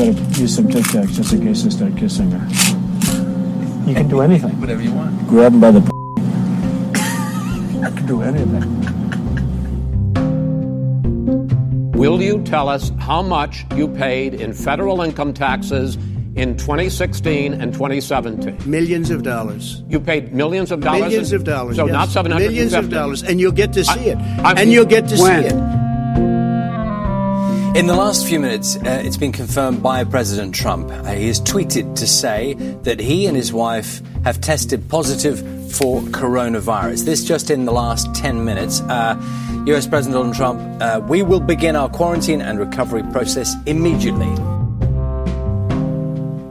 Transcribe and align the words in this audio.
I 0.00 0.12
gotta 0.12 0.40
use 0.40 0.54
some 0.54 0.68
Tic 0.68 0.84
Tacs 0.84 1.12
just 1.14 1.32
in 1.32 1.40
case 1.42 1.64
they 1.64 1.70
start 1.70 1.96
kissing 1.96 2.30
her. 2.30 2.46
You 3.88 3.94
can 3.96 4.06
do 4.08 4.20
anything. 4.20 4.60
Whatever 4.60 4.80
you 4.80 4.92
want. 4.92 5.26
Grab 5.26 5.50
them 5.50 5.60
by 5.60 5.72
the. 5.72 5.80
I 7.84 7.90
can 7.90 8.06
do 8.06 8.22
anything. 8.22 8.62
Will 11.92 12.22
you 12.22 12.40
tell 12.44 12.68
us 12.68 12.92
how 13.00 13.22
much 13.22 13.64
you 13.74 13.88
paid 13.88 14.34
in 14.34 14.52
federal 14.52 15.02
income 15.02 15.34
taxes 15.34 15.96
in 16.36 16.56
2016 16.56 17.54
and 17.54 17.72
2017? 17.72 18.70
Millions 18.70 19.10
of 19.10 19.24
dollars. 19.24 19.82
You 19.88 19.98
paid 19.98 20.32
millions 20.32 20.70
of 20.70 20.78
dollars. 20.80 21.00
Millions 21.00 21.32
in- 21.32 21.36
of 21.40 21.44
dollars. 21.44 21.74
So 21.74 21.86
yes. 21.86 21.92
not 21.92 22.08
750. 22.10 22.54
Millions 22.54 22.72
of 22.74 22.88
dollars, 22.88 23.24
and 23.24 23.40
you'll 23.40 23.50
get 23.50 23.72
to 23.72 23.84
see 23.84 24.10
I- 24.12 24.12
it. 24.14 24.18
I- 24.44 24.52
and 24.62 24.70
you'll 24.70 24.84
get 24.84 25.08
to 25.08 25.16
When? 25.16 25.42
see 25.42 25.48
it. 25.48 25.87
In 27.78 27.86
the 27.86 27.94
last 27.94 28.26
few 28.26 28.40
minutes, 28.40 28.76
uh, 28.76 29.02
it's 29.04 29.16
been 29.16 29.30
confirmed 29.30 29.80
by 29.84 30.02
President 30.02 30.52
Trump. 30.52 30.90
Uh, 30.90 31.12
he 31.12 31.28
has 31.28 31.40
tweeted 31.40 31.94
to 31.94 32.08
say 32.08 32.54
that 32.82 32.98
he 32.98 33.28
and 33.28 33.36
his 33.36 33.52
wife 33.52 34.02
have 34.24 34.40
tested 34.40 34.88
positive 34.88 35.38
for 35.70 36.00
coronavirus. 36.10 37.04
This 37.04 37.24
just 37.24 37.50
in 37.50 37.66
the 37.66 37.72
last 37.72 38.12
10 38.16 38.44
minutes. 38.44 38.80
Uh, 38.80 39.14
US 39.68 39.86
President 39.86 40.14
Donald 40.14 40.34
Trump, 40.34 40.60
uh, 40.82 41.00
we 41.08 41.22
will 41.22 41.38
begin 41.38 41.76
our 41.76 41.88
quarantine 41.88 42.42
and 42.42 42.58
recovery 42.58 43.04
process 43.12 43.54
immediately. 43.64 44.32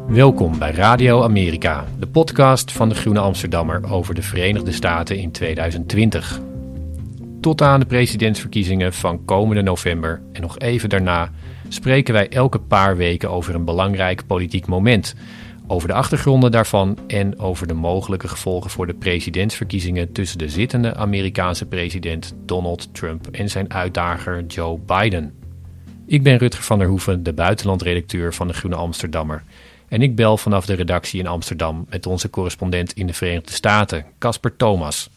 Welkom 0.08 0.60
bij 0.60 0.72
Radio 0.72 1.24
Amerika, 1.24 1.86
de 2.00 2.08
podcast 2.08 2.72
van 2.72 2.90
de 2.90 2.96
Groene 2.96 3.20
Amsterdammer 3.20 3.92
over 3.92 4.14
de 4.14 4.22
Verenigde 4.22 4.72
Staten 4.72 5.18
in 5.18 5.32
2020. 5.32 6.47
Tot 7.42 7.62
aan 7.62 7.80
de 7.80 7.86
presidentsverkiezingen 7.86 8.94
van 8.94 9.26
komende 9.26 9.62
november 9.62 10.22
en 10.34 10.42
nog 10.42 10.60
even 10.60 10.90
daarna 10.90 11.32
spreken 11.68 12.14
wij 12.14 12.30
elke 12.30 12.60
paar 12.60 12.98
weken 12.98 13.30
over 13.30 13.56
een 13.56 13.66
belangrijk 13.66 14.28
politiek 14.28 14.68
moment. 14.68 15.16
Over 15.68 15.88
de 15.88 15.94
achtergronden 15.94 16.52
daarvan 16.52 16.98
en 17.08 17.40
over 17.40 17.68
de 17.68 17.74
mogelijke 17.74 18.28
gevolgen 18.28 18.70
voor 18.70 18.88
de 18.88 18.94
presidentsverkiezingen 18.94 20.12
tussen 20.12 20.38
de 20.38 20.50
zittende 20.50 20.96
Amerikaanse 20.96 21.66
president 21.66 22.36
Donald 22.46 22.94
Trump 22.94 23.28
en 23.32 23.50
zijn 23.50 23.74
uitdager 23.74 24.46
Joe 24.46 24.80
Biden. 24.86 25.34
Ik 26.06 26.24
ben 26.24 26.38
Rutger 26.38 26.64
van 26.64 26.80
der 26.80 26.88
Hoeven, 26.88 27.24
de 27.24 27.34
buitenlandredacteur 27.34 28.34
van 28.34 28.48
de 28.48 28.54
Groene 28.54 28.76
Amsterdammer. 28.76 29.44
En 29.88 30.02
ik 30.02 30.16
bel 30.16 30.38
vanaf 30.38 30.66
de 30.66 30.74
redactie 30.74 31.20
in 31.20 31.28
Amsterdam 31.28 31.86
met 31.90 32.06
onze 32.06 32.30
correspondent 32.30 32.94
in 32.94 33.08
de 33.08 33.14
Verenigde 33.14 33.54
Staten, 33.54 34.06
Casper 34.20 34.56
Thomas. 34.56 35.10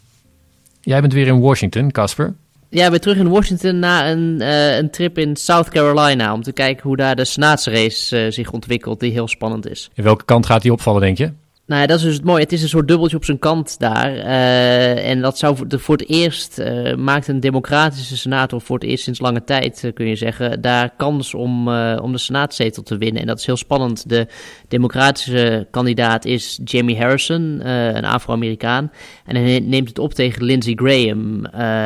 Jij 0.81 1.01
bent 1.01 1.13
weer 1.13 1.27
in 1.27 1.41
Washington, 1.41 1.91
Casper. 1.91 2.35
Ja, 2.69 2.85
ik 2.85 2.91
ben 2.91 3.01
terug 3.01 3.17
in 3.17 3.29
Washington 3.29 3.79
na 3.79 4.11
een, 4.11 4.41
eh, 4.41 4.77
een 4.77 4.91
trip 4.91 5.19
in 5.19 5.37
South 5.37 5.69
Carolina 5.69 6.33
om 6.33 6.43
te 6.43 6.53
kijken 6.53 6.83
hoe 6.83 6.97
daar 6.97 7.17
de 7.17 7.25
senaatsrace 7.25 8.25
eh, 8.25 8.33
zich 8.33 8.51
ontwikkelt, 8.51 9.01
die 9.01 9.13
heel 9.13 9.29
spannend 9.29 9.69
is. 9.69 9.91
In 9.95 10.05
welke 10.05 10.25
kant 10.25 10.47
gaat 10.47 10.63
die 10.63 10.73
opvallen, 10.73 11.01
denk 11.01 11.19
je? 11.19 11.33
Nou 11.71 11.87
dat 11.87 11.99
is 11.99 12.05
dus 12.05 12.15
het 12.15 12.25
mooie. 12.25 12.43
Het 12.43 12.53
is 12.53 12.63
een 12.63 12.69
soort 12.69 12.89
dubbeltje 12.89 13.17
op 13.17 13.25
zijn 13.25 13.39
kant 13.39 13.79
daar. 13.79 14.17
Eh, 14.17 15.11
en 15.11 15.21
dat 15.21 15.39
zou 15.39 15.57
voor, 15.57 15.67
voor 15.69 15.97
het 15.97 16.09
eerst 16.09 16.59
eh, 16.59 16.95
maakt 16.95 17.29
een 17.29 17.41
democratische 17.41 18.17
senator 18.17 18.61
voor 18.61 18.79
het 18.79 18.89
eerst 18.89 19.05
sinds 19.05 19.21
lange 19.21 19.45
tijd, 19.45 19.85
eh, 19.85 19.93
kun 19.93 20.07
je 20.07 20.17
zeggen, 20.17 20.61
daar 20.61 20.91
kans 20.97 21.35
om, 21.35 21.69
om 21.99 22.13
de 22.13 22.19
senaatzetel 22.19 22.83
te 22.83 22.99
winnen. 22.99 23.21
En 23.21 23.27
dat 23.27 23.39
is 23.39 23.47
heel 23.47 23.57
spannend. 23.57 24.09
De 24.09 24.27
democratische 24.69 25.67
kandidaat 25.71 26.25
is 26.25 26.61
Jamie 26.65 26.99
Harrison, 26.99 27.69
een 27.69 28.05
Afro-Amerikaan. 28.05 28.91
En 29.25 29.37
hij 29.37 29.61
neemt 29.61 29.89
het 29.89 29.99
op 29.99 30.15
tegen 30.15 30.45
Lindsey 30.45 30.73
Graham. 30.75 31.45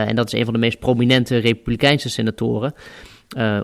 en 0.08 0.16
dat 0.16 0.26
is 0.26 0.32
een 0.38 0.44
van 0.44 0.54
de 0.54 0.60
meest 0.60 0.78
prominente 0.78 1.36
Republikeinse 1.36 2.08
senatoren. 2.08 2.74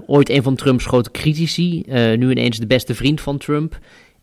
Ooit 0.06 0.28
een 0.28 0.42
van 0.42 0.54
Trumps 0.54 0.86
grote 0.86 1.10
critici, 1.10 1.84
nu 2.16 2.30
ineens 2.30 2.58
de 2.58 2.66
beste 2.66 2.94
vriend 2.94 3.20
van 3.20 3.38
Trump. 3.38 3.78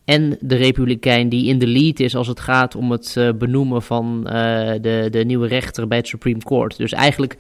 En 0.07 0.37
de 0.39 0.55
Republikein 0.55 1.29
die 1.29 1.47
in 1.47 1.59
de 1.59 1.67
lead 1.67 1.99
is 1.99 2.15
als 2.15 2.27
het 2.27 2.39
gaat 2.39 2.75
om 2.75 2.91
het 2.91 3.13
eh, 3.17 3.29
benoemen 3.33 3.81
van 3.81 4.27
eh, 4.27 4.33
de, 4.81 5.07
de 5.11 5.23
nieuwe 5.25 5.47
rechter 5.47 5.87
bij 5.87 5.97
het 5.97 6.07
Supreme 6.07 6.39
Court. 6.39 6.77
Dus 6.77 6.91
eigenlijk 6.91 7.37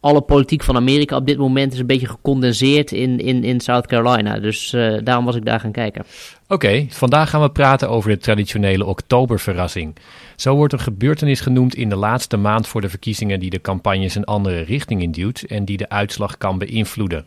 alle 0.00 0.20
politiek 0.20 0.62
van 0.62 0.76
Amerika 0.76 1.16
op 1.16 1.26
dit 1.26 1.38
moment 1.38 1.72
is 1.72 1.78
een 1.78 1.86
beetje 1.86 2.06
gecondenseerd 2.06 2.92
in, 2.92 3.18
in, 3.18 3.44
in 3.44 3.60
South 3.60 3.86
Carolina. 3.86 4.38
Dus 4.38 4.72
eh, 4.72 4.94
daarom 5.04 5.24
was 5.24 5.36
ik 5.36 5.44
daar 5.44 5.60
gaan 5.60 5.72
kijken. 5.72 6.04
Oké, 6.48 6.86
vandaag 6.88 7.30
gaan 7.30 7.42
we 7.42 7.50
praten 7.50 7.88
over 7.88 8.10
de 8.10 8.18
traditionele 8.18 8.84
oktoberverrassing. 8.84 9.96
Zo 10.36 10.54
wordt 10.54 10.72
een 10.72 10.78
gebeurtenis 10.78 11.40
genoemd 11.40 11.74
in 11.74 11.88
de 11.88 11.96
laatste 11.96 12.36
maand 12.36 12.66
voor 12.66 12.80
de 12.80 12.88
verkiezingen 12.88 13.40
die 13.40 13.50
de 13.50 13.60
campagnes 13.60 14.14
een 14.14 14.24
andere 14.24 14.60
richting 14.60 15.02
induwt 15.02 15.42
en 15.42 15.64
die 15.64 15.76
de 15.76 15.88
uitslag 15.88 16.38
kan 16.38 16.58
beïnvloeden. 16.58 17.24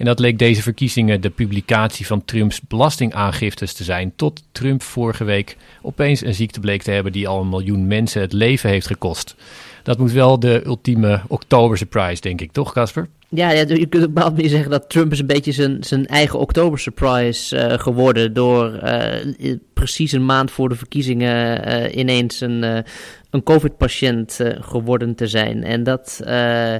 En 0.00 0.06
dat 0.06 0.18
leek 0.18 0.38
deze 0.38 0.62
verkiezingen 0.62 1.20
de 1.20 1.30
publicatie 1.30 2.06
van 2.06 2.24
Trumps 2.24 2.60
belastingaangiftes 2.60 3.72
te 3.72 3.84
zijn, 3.84 4.12
tot 4.16 4.42
Trump 4.52 4.82
vorige 4.82 5.24
week 5.24 5.56
opeens 5.82 6.24
een 6.24 6.34
ziekte 6.34 6.60
bleek 6.60 6.82
te 6.82 6.90
hebben 6.90 7.12
die 7.12 7.28
al 7.28 7.40
een 7.40 7.48
miljoen 7.48 7.86
mensen 7.86 8.20
het 8.20 8.32
leven 8.32 8.70
heeft 8.70 8.86
gekost. 8.86 9.34
Dat 9.82 9.98
moet 9.98 10.12
wel 10.12 10.38
de 10.38 10.62
ultieme 10.64 11.20
oktobersurprise, 11.28 12.20
denk 12.20 12.40
ik, 12.40 12.52
toch 12.52 12.72
Casper? 12.72 13.08
Ja, 13.28 13.50
ja, 13.50 13.64
je 13.68 13.86
kunt 13.86 14.04
op 14.04 14.38
een 14.38 14.48
zeggen 14.48 14.70
dat 14.70 14.88
Trump 14.90 15.12
is 15.12 15.18
een 15.18 15.26
beetje 15.26 15.52
zijn, 15.52 15.84
zijn 15.84 16.06
eigen 16.06 16.38
oktober 16.38 16.78
surprise 16.78 17.56
eh, 17.56 17.78
geworden. 17.78 18.32
Door 18.32 18.74
eh, 18.74 19.54
precies 19.72 20.12
een 20.12 20.24
maand 20.24 20.50
voor 20.50 20.68
de 20.68 20.74
verkiezingen 20.74 21.64
eh, 21.64 21.98
ineens 21.98 22.40
een, 22.40 22.84
een 23.30 23.42
COVID-patiënt 23.42 24.40
eh, 24.40 24.56
geworden 24.60 25.14
te 25.14 25.26
zijn. 25.26 25.64
En 25.64 25.82
dat, 25.82 26.20
eh, 26.24 26.72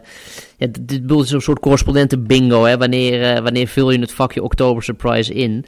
ja, 0.56 0.66
dit- 0.80 1.10
is 1.10 1.30
een 1.30 1.40
soort 1.40 1.60
correspondenten 1.60 2.26
bingo. 2.26 2.64
Hè? 2.64 2.76
Wanneer, 2.76 3.22
eh, 3.22 3.42
wanneer 3.42 3.66
vul 3.66 3.90
je 3.90 4.00
het 4.00 4.12
vakje 4.12 4.42
oktober 4.42 4.82
surprise 4.82 5.34
in? 5.34 5.64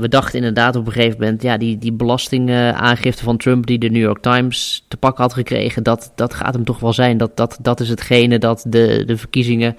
We 0.00 0.06
dachten 0.08 0.38
inderdaad 0.38 0.76
op 0.76 0.86
een 0.86 0.92
gegeven 0.92 1.20
moment, 1.20 1.42
ja, 1.42 1.56
die, 1.56 1.78
die 1.78 1.92
belastingaangifte 1.92 3.24
van 3.24 3.36
Trump 3.36 3.66
die 3.66 3.78
de 3.78 3.90
New 3.90 4.02
York 4.02 4.22
Times 4.22 4.84
te 4.88 4.96
pakken 4.96 5.22
had 5.22 5.32
gekregen, 5.32 5.82
dat, 5.82 6.12
dat 6.14 6.34
gaat 6.34 6.54
hem 6.54 6.64
toch 6.64 6.78
wel 6.78 6.92
zijn. 6.92 7.18
Dat, 7.18 7.36
dat, 7.36 7.58
dat 7.62 7.80
is 7.80 7.88
hetgene 7.88 8.38
dat 8.38 8.64
de, 8.68 9.02
de 9.06 9.16
verkiezingen 9.16 9.76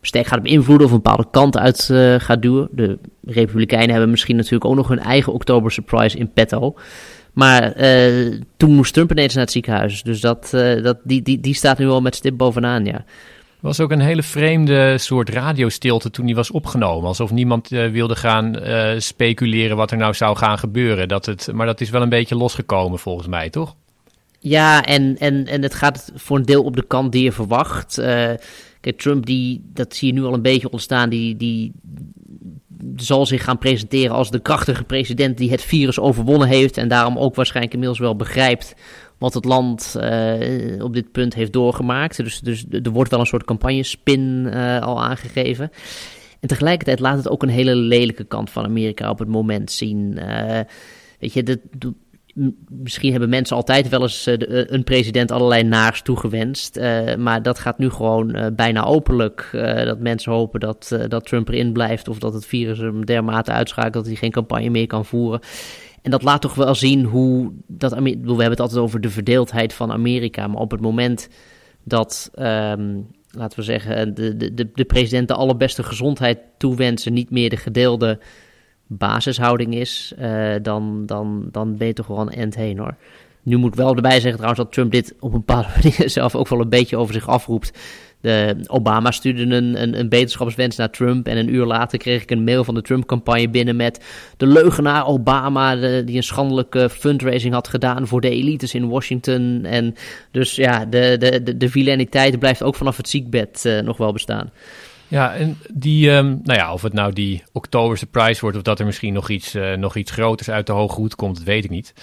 sterk 0.00 0.26
gaat 0.26 0.42
beïnvloeden 0.42 0.86
of 0.86 0.92
een 0.92 1.02
bepaalde 1.02 1.26
kant 1.30 1.58
uit 1.58 1.92
gaat 2.18 2.42
duwen. 2.42 2.68
De 2.70 2.98
Republikeinen 3.24 3.90
hebben 3.90 4.10
misschien 4.10 4.36
natuurlijk 4.36 4.64
ook 4.64 4.76
nog 4.76 4.88
hun 4.88 5.00
eigen 5.00 5.32
oktober 5.32 5.72
surprise 5.72 6.18
in 6.18 6.32
petto. 6.32 6.74
Maar 7.32 7.72
eh, 7.72 8.40
toen 8.56 8.74
moest 8.74 8.94
Trump 8.94 9.10
ineens 9.10 9.34
naar 9.34 9.42
het 9.42 9.52
ziekenhuis. 9.52 10.02
Dus 10.02 10.20
dat, 10.20 10.54
eh, 10.54 10.82
dat, 10.82 10.98
die, 11.04 11.22
die, 11.22 11.40
die 11.40 11.54
staat 11.54 11.78
nu 11.78 11.86
wel 11.86 12.00
met 12.00 12.14
stip 12.14 12.36
bovenaan, 12.36 12.84
ja. 12.84 13.04
was 13.60 13.80
ook 13.80 13.90
een 13.90 14.00
hele 14.00 14.22
vreemde 14.22 14.98
soort 14.98 15.28
radiostilte 15.28 16.10
toen 16.10 16.26
die 16.26 16.34
was 16.34 16.50
opgenomen. 16.50 17.08
Alsof 17.08 17.30
niemand 17.30 17.72
eh, 17.72 17.90
wilde 17.90 18.16
gaan 18.16 18.56
speculeren 18.98 19.76
wat 19.76 19.90
er 19.90 19.96
nou 19.96 20.14
zou 20.14 20.36
gaan 20.36 20.58
gebeuren. 20.58 21.08
Dat 21.08 21.26
het, 21.26 21.48
maar 21.52 21.66
dat 21.66 21.80
is 21.80 21.90
wel 21.90 22.02
een 22.02 22.08
beetje 22.08 22.36
losgekomen 22.36 22.98
volgens 22.98 23.28
mij, 23.28 23.50
toch? 23.50 23.74
Ja, 24.38 24.84
en, 24.84 25.18
en, 25.18 25.46
en 25.46 25.62
het 25.62 25.74
gaat 25.74 26.12
voor 26.14 26.36
een 26.36 26.44
deel 26.44 26.62
op 26.62 26.76
de 26.76 26.86
kant 26.86 27.12
die 27.12 27.22
je 27.22 27.32
verwacht. 27.32 28.00
Kijk, 28.82 28.98
Trump, 28.98 29.26
die, 29.26 29.64
dat 29.72 29.94
zie 29.94 30.08
je 30.08 30.20
nu 30.20 30.24
al 30.24 30.34
een 30.34 30.42
beetje 30.42 30.70
ontstaan, 30.70 31.08
die, 31.08 31.36
die 31.36 31.72
zal 33.04 33.26
zich 33.26 33.44
gaan 33.44 33.58
presenteren 33.58 34.16
als 34.16 34.30
de 34.30 34.40
krachtige 34.40 34.84
president 34.84 35.38
die 35.38 35.50
het 35.50 35.62
virus 35.62 35.98
overwonnen 35.98 36.48
heeft. 36.48 36.76
En 36.76 36.88
daarom 36.88 37.18
ook 37.18 37.34
waarschijnlijk 37.34 37.74
inmiddels 37.74 38.00
wel 38.00 38.16
begrijpt 38.16 38.74
wat 39.18 39.34
het 39.34 39.44
land 39.44 39.96
eh, 40.00 40.84
op 40.84 40.94
dit 40.94 41.12
punt 41.12 41.34
heeft 41.34 41.52
doorgemaakt. 41.52 42.16
Dus, 42.16 42.40
dus 42.40 42.64
er 42.70 42.90
wordt 42.90 43.10
wel 43.10 43.20
een 43.20 43.26
soort 43.26 43.44
campagnespin 43.44 44.48
eh, 44.50 44.80
al 44.80 45.02
aangegeven. 45.02 45.70
En 46.40 46.48
tegelijkertijd 46.48 47.00
laat 47.00 47.16
het 47.16 47.28
ook 47.28 47.42
een 47.42 47.48
hele 47.48 47.74
lelijke 47.74 48.24
kant 48.24 48.50
van 48.50 48.64
Amerika 48.64 49.10
op 49.10 49.18
het 49.18 49.28
moment 49.28 49.70
zien. 49.70 50.18
Uh, 50.18 50.60
weet 51.18 51.32
je, 51.32 51.42
dat, 51.42 51.58
misschien 52.68 53.10
hebben 53.10 53.28
mensen 53.28 53.56
altijd 53.56 53.88
wel 53.88 54.02
eens 54.02 54.26
uh, 54.26 54.34
een 54.46 54.84
president 54.84 55.30
allerlei 55.30 55.62
naars 55.62 56.02
toegewenst. 56.02 56.76
Uh, 56.76 57.14
maar 57.14 57.42
dat 57.42 57.58
gaat 57.58 57.78
nu 57.78 57.90
gewoon 57.90 58.52
bijna 58.56 58.84
openlijk. 58.84 59.48
dat 59.84 59.98
mensen 59.98 60.32
hopen 60.32 60.60
dat, 60.60 60.96
dat 61.08 61.26
Trump 61.26 61.48
erin 61.48 61.72
blijft. 61.72 62.08
Of 62.08 62.18
dat 62.18 62.34
het 62.34 62.46
virus 62.46 62.78
hem 62.78 63.06
dermate 63.06 63.52
uitschakelt 63.52 63.94
dat 63.94 64.06
hij 64.06 64.14
geen 64.14 64.30
campagne 64.30 64.70
meer 64.70 64.86
kan 64.86 65.04
voeren. 65.04 65.40
En 66.02 66.10
dat 66.10 66.22
laat 66.22 66.40
toch 66.40 66.54
wel 66.54 66.74
zien 66.74 67.04
hoe 67.04 67.52
dat 67.66 67.92
we 67.92 68.10
hebben 68.10 68.50
het 68.50 68.60
altijd 68.60 68.80
over 68.80 69.00
de 69.00 69.10
verdeeldheid 69.10 69.72
van 69.72 69.92
Amerika, 69.92 70.46
maar 70.46 70.60
op 70.60 70.70
het 70.70 70.80
moment 70.80 71.28
dat, 71.84 72.30
um, 72.34 73.06
laten 73.30 73.58
we 73.58 73.64
zeggen, 73.64 74.14
de, 74.14 74.36
de, 74.36 74.70
de 74.74 74.84
president 74.84 75.28
de 75.28 75.34
allerbeste 75.34 75.82
gezondheid 75.82 76.38
toewensen, 76.58 77.12
niet 77.12 77.30
meer 77.30 77.50
de 77.50 77.56
gedeelde 77.56 78.18
basishouding 78.98 79.74
is, 79.74 80.12
uh, 80.20 80.54
dan, 80.62 81.06
dan, 81.06 81.48
dan 81.50 81.76
ben 81.76 81.86
je 81.86 81.92
toch 81.92 82.06
wel 82.06 82.20
een 82.20 82.30
end 82.30 82.54
heen 82.54 82.78
hoor. 82.78 82.94
Nu 83.42 83.56
moet 83.56 83.72
ik 83.72 83.78
wel 83.78 83.94
erbij 83.94 84.20
zeggen 84.20 84.32
trouwens 84.32 84.60
dat 84.60 84.72
Trump 84.72 84.92
dit 84.92 85.14
op 85.20 85.32
een 85.32 85.44
bepaalde 85.44 85.68
manier 85.82 86.10
zelf 86.10 86.34
ook 86.34 86.48
wel 86.48 86.60
een 86.60 86.68
beetje 86.68 86.96
over 86.96 87.14
zich 87.14 87.28
afroept. 87.28 87.78
De, 88.20 88.56
Obama 88.66 89.10
stuurde 89.10 89.42
een, 89.56 89.82
een, 89.82 89.98
een 89.98 90.08
beterschapswens 90.08 90.76
naar 90.76 90.90
Trump. 90.90 91.26
En 91.26 91.36
een 91.36 91.54
uur 91.54 91.64
later 91.64 91.98
kreeg 91.98 92.22
ik 92.22 92.30
een 92.30 92.44
mail 92.44 92.64
van 92.64 92.74
de 92.74 92.82
Trump-campagne 92.82 93.48
binnen 93.48 93.76
met 93.76 94.04
de 94.36 94.46
leugenaar 94.46 95.06
Obama, 95.06 95.76
die 96.02 96.16
een 96.16 96.22
schandelijke 96.22 96.90
fundraising 96.90 97.54
had 97.54 97.68
gedaan 97.68 98.06
voor 98.06 98.20
de 98.20 98.30
elites 98.30 98.74
in 98.74 98.88
Washington. 98.88 99.64
En 99.64 99.94
dus 100.30 100.56
ja, 100.56 100.84
de, 100.84 101.16
de, 101.18 101.42
de, 101.42 101.56
de 101.56 102.36
blijft 102.38 102.62
ook 102.62 102.74
vanaf 102.74 102.96
het 102.96 103.08
ziekbed 103.08 103.64
uh, 103.66 103.80
nog 103.80 103.96
wel 103.96 104.12
bestaan. 104.12 104.50
Ja, 105.12 105.34
en 105.34 105.58
die, 105.72 106.10
um, 106.10 106.40
nou 106.42 106.58
ja, 106.58 106.72
of 106.72 106.82
het 106.82 106.92
nou 106.92 107.12
die 107.12 107.42
oktober 107.52 107.98
surprise 107.98 108.40
wordt 108.40 108.56
of 108.56 108.62
dat 108.62 108.78
er 108.78 108.86
misschien 108.86 109.12
nog 109.12 109.28
iets, 109.28 109.54
uh, 109.54 109.72
nog 109.72 109.96
iets 109.96 110.10
groters 110.10 110.50
uit 110.50 110.66
de 110.66 110.72
hoge 110.72 110.94
hoed 110.94 111.14
komt, 111.14 111.36
dat 111.36 111.44
weet 111.44 111.64
ik 111.64 111.70
niet. 111.70 111.94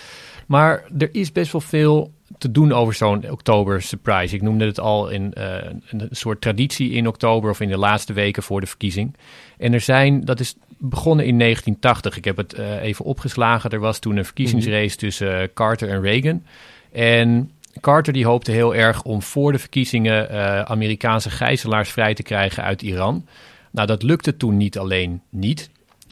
Maar 0.48 0.84
er 0.98 1.10
is 1.12 1.32
best 1.32 1.52
wel 1.52 1.62
veel 1.62 2.12
te 2.38 2.52
doen 2.52 2.72
over 2.72 2.94
zo'n 2.94 3.32
oktober 3.32 3.82
surprise. 3.82 4.36
Ik 4.36 4.42
noemde 4.42 4.66
het 4.66 4.80
al 4.80 5.10
in 5.10 5.34
uh, 5.38 5.56
een 5.90 6.08
soort 6.12 6.42
traditie 6.42 6.92
in 6.92 7.08
oktober 7.08 7.50
of 7.50 7.60
in 7.60 7.70
de 7.70 7.78
laatste 7.78 8.14
weken 8.14 8.44
voor 8.44 8.62
de 8.62 8.68
verkiezing. 8.68 9.16
En 9.58 9.74
er 9.74 9.82
zijn, 9.82 10.26
dat 10.26 10.40
is 10.40 10.56
begonnen 10.78 11.26
in 11.26 11.40
1980. 11.40 12.18
Ik 12.18 12.26
heb 12.26 12.38
het 12.38 12.60
uh, 12.60 12.82
even 12.82 13.06
opgeslagen. 13.06 13.70
Er 13.70 13.80
was 13.80 14.00
toen 14.00 14.18
een 14.18 14.26
verkiezingsrace 14.26 14.96
mhm. 14.96 14.98
tussen 14.98 15.54
Carter 15.54 15.90
en 15.90 16.02
Reagan. 16.02 16.44
En 16.92 17.52
Carter 17.82 18.14
die 18.14 18.26
hoopte 18.26 18.52
heel 18.52 18.76
erg 18.76 19.04
om 19.04 19.22
voor 19.22 19.52
de 19.52 19.60
verkiezingen 19.60 20.68
Amerikaanse 20.68 21.30
gijzelaars 21.30 21.90
vrij 21.90 22.14
te 22.14 22.24
krijgen 22.24 22.64
uit 22.64 22.82
Iran. 22.82 23.26
Nou, 23.72 23.88
dat 23.88 24.04
lukte 24.04 24.38
toen 24.38 24.58
niet 24.58 24.78
alleen 24.78 25.22
niet. 25.30 25.70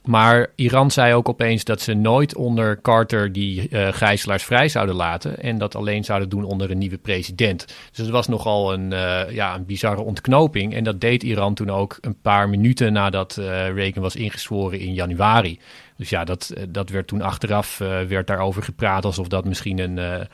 Maar 0.07 0.47
Iran 0.55 0.91
zei 0.91 1.13
ook 1.13 1.29
opeens 1.29 1.63
dat 1.63 1.81
ze 1.81 1.93
nooit 1.93 2.35
onder 2.35 2.81
Carter 2.81 3.31
die 3.31 3.69
uh, 3.69 3.87
gijzelaars 3.91 4.43
vrij 4.43 4.69
zouden 4.69 4.95
laten. 4.95 5.39
En 5.39 5.57
dat 5.57 5.75
alleen 5.75 6.03
zouden 6.03 6.29
doen 6.29 6.43
onder 6.43 6.71
een 6.71 6.77
nieuwe 6.77 6.97
president. 6.97 7.65
Dus 7.67 7.97
het 7.97 8.09
was 8.09 8.27
nogal 8.27 8.73
een, 8.73 8.91
uh, 8.91 9.21
ja, 9.29 9.55
een 9.55 9.65
bizarre 9.65 10.01
ontknoping. 10.01 10.73
En 10.73 10.83
dat 10.83 11.01
deed 11.01 11.23
Iran 11.23 11.53
toen 11.53 11.69
ook 11.69 11.97
een 12.01 12.21
paar 12.21 12.49
minuten 12.49 12.93
nadat 12.93 13.37
uh, 13.39 13.45
Reagan 13.73 14.01
was 14.01 14.15
ingezworen 14.15 14.79
in 14.79 14.93
januari. 14.93 15.59
Dus 15.97 16.09
ja, 16.09 16.23
dat, 16.23 16.53
dat 16.69 16.89
werd 16.89 17.07
toen 17.07 17.21
achteraf 17.21 17.77
werd 18.07 18.27
daarover 18.27 18.63
gepraat 18.63 19.05
alsof 19.05 19.27
dat 19.27 19.45
misschien 19.45 19.79
een, 19.79 20.27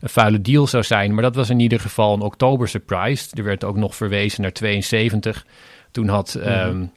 een 0.00 0.08
vuile 0.08 0.40
deal 0.40 0.66
zou 0.66 0.82
zijn. 0.82 1.14
Maar 1.14 1.22
dat 1.22 1.34
was 1.34 1.50
in 1.50 1.60
ieder 1.60 1.80
geval 1.80 2.14
een 2.14 2.20
oktober 2.20 2.68
surprise. 2.68 3.28
Er 3.34 3.44
werd 3.44 3.64
ook 3.64 3.76
nog 3.76 3.96
verwezen 3.96 4.42
naar 4.42 4.52
72. 4.52 5.46
Toen 5.90 6.08
had. 6.08 6.34
Mm 6.38 6.42
-hmm. 6.42 6.92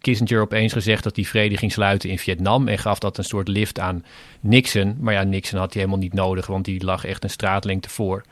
Kissinger 0.00 0.40
opeens 0.40 0.72
gezegd 0.72 1.02
dat 1.02 1.16
hij 1.16 1.24
vrede 1.24 1.56
ging 1.56 1.72
sluiten 1.72 2.10
in 2.10 2.18
Vietnam 2.18 2.68
en 2.68 2.78
gaf 2.78 2.98
dat 2.98 3.18
een 3.18 3.24
soort 3.24 3.48
lift 3.48 3.78
aan 3.78 4.04
Nixon. 4.40 4.96
Maar 5.00 5.14
ja, 5.14 5.22
Nixon 5.22 5.58
had 5.58 5.72
hij 5.72 5.82
helemaal 5.82 6.02
niet 6.02 6.12
nodig, 6.14 6.46
want 6.46 6.64
die 6.64 6.84
lag 6.84 7.04
echt 7.04 7.24
een 7.24 7.30
straatlengte 7.30 7.88
voor. 7.88 8.24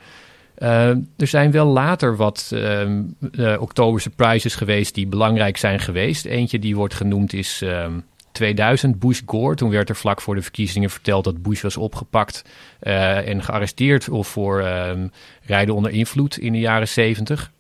Uh, 0.59 0.89
er 0.89 1.27
zijn 1.27 1.51
wel 1.51 1.67
later 1.67 2.17
wat 2.17 2.51
uh, 2.55 2.81
uh, 3.33 3.61
oktober 3.61 4.01
surprises 4.01 4.55
geweest 4.55 4.95
die 4.95 5.07
belangrijk 5.07 5.57
zijn 5.57 5.81
geweest. 5.81 6.25
Eentje 6.25 6.59
die 6.59 6.77
wordt 6.77 6.95
genoemd 6.95 7.33
is 7.33 7.65
2000, 8.35 8.99
Bush 8.99 9.21
Gore. 9.27 9.55
Toen 9.55 9.71
werd 9.71 9.89
er 9.89 9.97
vlak 9.97 10.21
voor 10.21 10.35
de 10.35 10.43
verkiezingen 10.43 10.91
verteld 10.91 11.25
dat 11.25 11.43
Bush 11.43 11.63
was 11.63 11.77
opgepakt 11.77 12.45
en 12.81 13.43
gearresteerd 13.43 14.09
of 14.09 14.29
voor 14.29 14.61
ehm, 14.61 15.09
rijden 15.43 15.75
onder 15.75 15.91
invloed 15.91 16.39
in 16.39 16.53
de 16.53 16.59
jaren 16.59 16.89
70. 16.89 17.53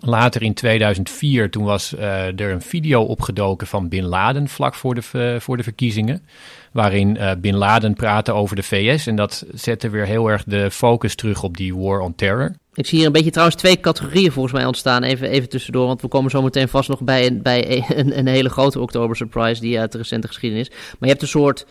Later 0.00 0.42
in 0.42 0.54
2004, 0.54 1.50
toen 1.50 1.64
was 1.64 1.94
uh, 1.94 2.40
er 2.40 2.50
een 2.50 2.62
video 2.62 3.02
opgedoken 3.02 3.66
van 3.66 3.88
Bin 3.88 4.04
Laden 4.04 4.48
vlak 4.48 4.74
voor 4.74 4.94
de, 4.94 5.02
uh, 5.12 5.40
voor 5.40 5.56
de 5.56 5.62
verkiezingen. 5.62 6.26
Waarin 6.72 7.18
Bin 7.38 7.56
Laden 7.56 7.94
praatte 7.94 8.32
over 8.32 8.56
de 8.56 8.62
VS. 8.62 9.06
En 9.06 9.16
dat 9.16 9.46
zette 9.52 9.90
weer 9.90 10.06
heel 10.06 10.28
erg 10.28 10.44
de 10.44 10.70
focus 10.70 11.14
terug 11.14 11.42
op 11.42 11.56
die 11.56 11.76
war 11.76 12.00
on 12.00 12.14
terror. 12.14 12.54
Ik 12.74 12.86
zie 12.86 12.98
hier 12.98 13.06
een 13.06 13.12
beetje 13.12 13.30
trouwens 13.30 13.56
twee 13.56 13.80
categorieën 13.80 14.32
volgens 14.32 14.54
mij 14.54 14.64
ontstaan. 14.66 15.02
Even, 15.02 15.28
even 15.28 15.48
tussendoor, 15.48 15.86
want 15.86 16.02
we 16.02 16.08
komen 16.08 16.30
zo 16.30 16.42
meteen 16.42 16.68
vast 16.68 16.88
nog 16.88 17.00
bij, 17.00 17.26
een, 17.26 17.42
bij 17.42 17.84
een, 17.88 18.18
een 18.18 18.26
hele 18.26 18.48
grote 18.48 18.80
oktober 18.80 19.16
surprise 19.16 19.60
die 19.60 19.80
uit 19.80 19.92
de 19.92 19.98
recente 19.98 20.26
geschiedenis. 20.26 20.68
Maar 20.70 20.98
je 20.98 21.08
hebt 21.08 21.22
een 21.22 21.28
soort 21.28 21.66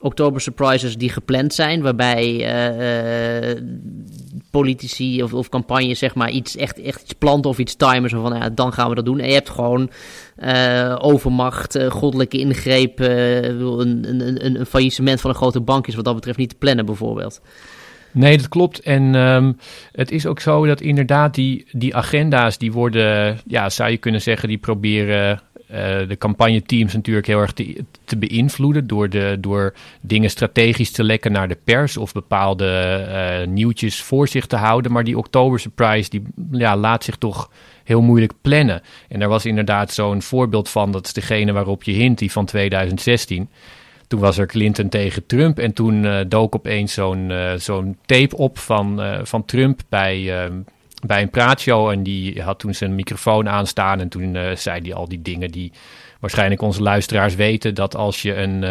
oktober 0.00 0.40
surprises 0.40 0.96
die 0.96 1.08
gepland 1.08 1.54
zijn, 1.54 1.82
waarbij 1.82 2.26
uh, 3.50 3.62
politici 4.50 5.22
of, 5.22 5.34
of 5.34 5.48
campagnes 5.48 5.98
zeg 5.98 6.14
maar 6.14 6.30
iets 6.30 6.56
echt, 6.56 6.80
echt 6.80 7.02
iets 7.02 7.12
planten 7.12 7.50
of 7.50 7.58
iets 7.58 7.74
timen, 7.74 8.10
zo 8.10 8.22
van 8.22 8.34
ja, 8.34 8.50
dan 8.50 8.72
gaan 8.72 8.88
we 8.88 8.94
dat 8.94 9.04
doen. 9.04 9.18
En 9.18 9.28
je 9.28 9.34
hebt 9.34 9.50
gewoon 9.50 9.90
uh, 10.44 10.96
overmacht, 10.98 11.78
goddelijke 11.88 12.38
ingreep, 12.38 12.98
een, 12.98 14.08
een, 14.08 14.44
een, 14.46 14.58
een 14.60 14.66
faillissement 14.66 15.20
van 15.20 15.30
een 15.30 15.36
grote 15.36 15.60
bank 15.60 15.86
is 15.86 15.94
wat 15.94 16.04
dat 16.04 16.14
betreft 16.14 16.38
niet 16.38 16.48
te 16.48 16.56
plannen 16.58 16.86
bijvoorbeeld. 16.86 17.40
Nee, 18.16 18.36
dat 18.36 18.48
klopt. 18.48 18.80
En 18.80 19.14
um, 19.14 19.56
het 19.92 20.10
is 20.10 20.26
ook 20.26 20.40
zo 20.40 20.66
dat 20.66 20.80
inderdaad 20.80 21.34
die, 21.34 21.66
die 21.72 21.96
agenda's, 21.96 22.58
die 22.58 22.72
worden, 22.72 23.38
ja, 23.46 23.70
zou 23.70 23.90
je 23.90 23.96
kunnen 23.96 24.22
zeggen, 24.22 24.48
die 24.48 24.58
proberen 24.58 25.40
uh, 25.70 25.78
de 26.08 26.16
campagneteams 26.18 26.94
natuurlijk 26.94 27.26
heel 27.26 27.40
erg 27.40 27.52
te, 27.52 27.84
te, 28.04 28.16
beïnvloeden 28.16 28.86
door, 28.86 29.08
de, 29.08 29.36
door 29.40 29.74
dingen 30.00 30.30
strategisch 30.30 30.90
te 30.90 31.04
lekken 31.04 31.32
naar 31.32 31.48
de 31.48 31.58
pers 31.64 31.96
of 31.96 32.12
bepaalde 32.12 33.06
uh, 33.08 33.46
nieuwtjes 33.46 34.02
voor 34.02 34.28
zich 34.28 34.46
te 34.46 34.56
houden. 34.56 34.92
Maar 34.92 35.04
die 35.04 35.18
Oktober 35.18 35.60
Surprise 35.60 36.10
die, 36.10 36.22
ja, 36.50 36.76
laat 36.76 37.04
zich 37.04 37.16
toch 37.16 37.50
heel 37.84 38.02
moeilijk 38.02 38.32
plannen. 38.40 38.82
En 39.08 39.22
er 39.22 39.28
was 39.28 39.46
inderdaad 39.46 39.92
zo'n 39.92 40.22
voorbeeld 40.22 40.68
van, 40.68 40.90
dat 40.92 41.06
is 41.06 41.12
degene 41.12 41.52
waarop 41.52 41.82
je 41.82 41.92
hint, 41.92 42.18
die 42.18 42.32
van 42.32 42.44
2016. 42.44 43.48
Toen 44.08 44.20
was 44.20 44.38
er 44.38 44.46
Clinton 44.46 44.88
tegen 44.88 45.26
Trump 45.26 45.58
en 45.58 45.72
toen 45.72 46.04
uh, 46.04 46.20
dook 46.28 46.54
opeens 46.54 46.92
zo'n 46.92 47.32
zo'n 47.56 47.98
tape 48.06 48.36
op 48.36 48.58
van, 48.58 49.00
van 49.22 49.44
Trump 49.44 49.80
bij 49.88 50.42
ehm, 50.42 50.52
bij 51.06 51.22
een 51.22 51.30
praatshow 51.30 51.90
en 51.90 52.02
die 52.02 52.42
had 52.42 52.58
toen 52.58 52.74
zijn 52.74 52.94
microfoon 52.94 53.48
aanstaan 53.48 54.00
en 54.00 54.08
toen 54.08 54.36
zei 54.54 54.80
hij 54.80 54.94
al 54.94 55.08
die 55.08 55.22
dingen 55.22 55.50
die 55.50 55.72
waarschijnlijk 56.20 56.62
onze 56.62 56.82
luisteraars 56.82 57.34
weten 57.34 57.74
dat 57.74 57.96
als 57.96 58.22
je 58.22 58.34
een 58.36 58.64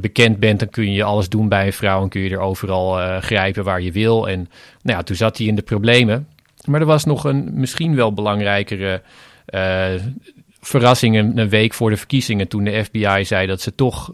bekend 0.00 0.38
bent, 0.38 0.58
dan 0.58 0.68
kun 0.68 0.92
je 0.92 1.04
alles 1.04 1.28
doen 1.28 1.48
bij 1.48 1.66
een 1.66 1.72
vrouw 1.72 2.02
en 2.02 2.08
kun 2.08 2.20
je 2.20 2.30
er 2.30 2.38
overal 2.38 3.20
grijpen 3.20 3.64
waar 3.64 3.80
je 3.80 3.92
wil. 3.92 4.28
En 4.28 4.38
nou 4.82 4.98
ja, 4.98 5.02
toen 5.02 5.16
zat 5.16 5.38
hij 5.38 5.46
in 5.46 5.54
de 5.54 5.62
problemen. 5.62 6.28
Maar 6.64 6.80
er 6.80 6.86
was 6.86 7.04
nog 7.04 7.24
een 7.24 7.50
misschien 7.52 7.94
wel 7.94 8.12
belangrijkere 8.12 9.02
verrassing 10.66 11.16
een, 11.16 11.48
week 11.48 11.74
voor 11.74 11.90
de 11.90 11.96
verkiezingen 11.96 12.48
toen 12.48 12.64
de 12.64 12.84
FBI 12.84 13.24
zei 13.24 13.46
dat 13.46 13.60
ze 13.60 13.74
toch 13.74 14.12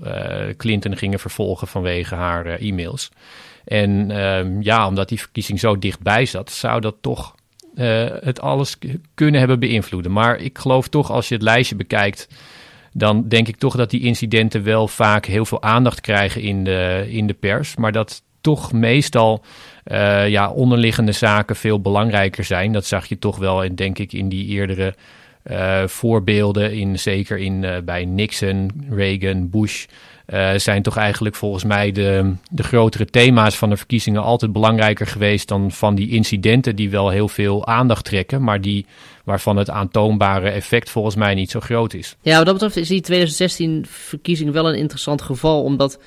Clinton 0.57 0.97
gingen 0.97 1.19
vervolgen 1.19 1.67
vanwege 1.67 2.15
haar 2.15 2.47
e-mails. 2.47 3.11
En 3.65 4.21
um, 4.21 4.63
ja, 4.63 4.87
omdat 4.87 5.09
die 5.09 5.21
verkiezing 5.21 5.61
zo 5.61 5.79
dichtbij 5.79 6.27
zat, 6.27 6.51
zou 6.51 6.81
dat 6.81 6.95
toch 7.01 7.35
uh, 7.75 8.07
het 8.21 8.41
alles 8.41 8.79
kunnen 9.15 9.41
hebben 9.41 9.61
beïnvloeden. 9.61 10.13
Maar 10.13 10.37
ik 10.37 10.59
geloof 10.59 10.89
toch, 10.89 11.11
als 11.11 11.29
je 11.29 11.35
het 11.35 11.43
lijstje 11.43 11.77
bekijkt, 11.77 12.29
dan 12.93 13.29
denk 13.29 13.49
ik 13.49 13.57
toch 13.57 13.77
dat 13.77 13.91
die 13.91 14.01
incidenten 14.01 14.63
wel 14.63 14.89
vaak 14.89 15.27
heel 15.27 15.45
veel 15.45 15.63
aandacht 15.63 16.01
krijgen 16.01 16.43
in 16.43 16.65
de, 16.65 17.07
in 17.09 17.27
de 17.27 17.35
pers. 17.35 17.77
Maar 17.77 17.93
dat 17.93 18.23
toch 18.41 18.73
meestal 18.73 19.45
ja, 20.27 20.51
onderliggende 20.51 21.13
zaken 21.13 21.57
veel 21.57 21.81
belangrijker 21.81 22.45
zijn. 22.45 22.73
Dat 22.73 22.87
zag 22.87 23.07
je 23.07 23.19
toch 23.19 23.37
wel, 23.37 23.75
denk 23.75 23.99
ik, 23.99 24.13
in 24.13 24.29
die 24.29 24.47
eerdere 24.47 24.95
uh, 25.51 25.87
voorbeelden. 25.87 26.73
In, 26.73 26.99
zeker 26.99 27.39
in, 27.39 27.83
bij 27.85 28.05
Nixon, 28.05 28.71
Reagan, 28.91 29.51
Bush. 29.51 29.87
Uh, 30.27 30.53
zijn 30.57 30.83
toch 30.83 30.97
eigenlijk 30.97 31.35
volgens 31.35 31.65
mij 31.65 31.93
de, 31.93 32.35
de 32.51 32.63
grotere 32.63 33.05
thema's 33.05 33.57
van 33.57 33.71
de 33.71 33.77
verkiezingen 33.77 34.23
altijd 34.23 34.53
belangrijker 34.53 35.07
geweest 35.07 35.49
dan 35.49 35.71
van 35.71 35.95
die 35.95 36.11
incidenten 36.11 36.77
die 36.77 36.91
wel 36.91 37.09
heel 37.09 37.29
veel 37.29 37.67
aandacht 37.67 38.05
trekken, 38.05 38.43
maar 38.43 38.61
die, 38.61 38.87
waarvan 39.25 39.57
het 39.57 39.71
aantoonbare 39.71 40.51
effect 40.51 40.91
volgens 40.91 41.15
mij 41.15 41.35
niet 41.35 41.51
zo 41.51 41.61
groot 41.61 41.95
is. 41.95 42.17
Ja, 42.21 42.37
wat 42.37 42.45
dat 42.45 42.55
betreft 42.55 42.77
is 42.77 42.89
die 42.89 43.01
2016 43.01 43.85
verkiezing 43.89 44.51
wel 44.51 44.69
een 44.69 44.79
interessant 44.79 45.23
geval, 45.23 45.63
omdat 45.63 45.99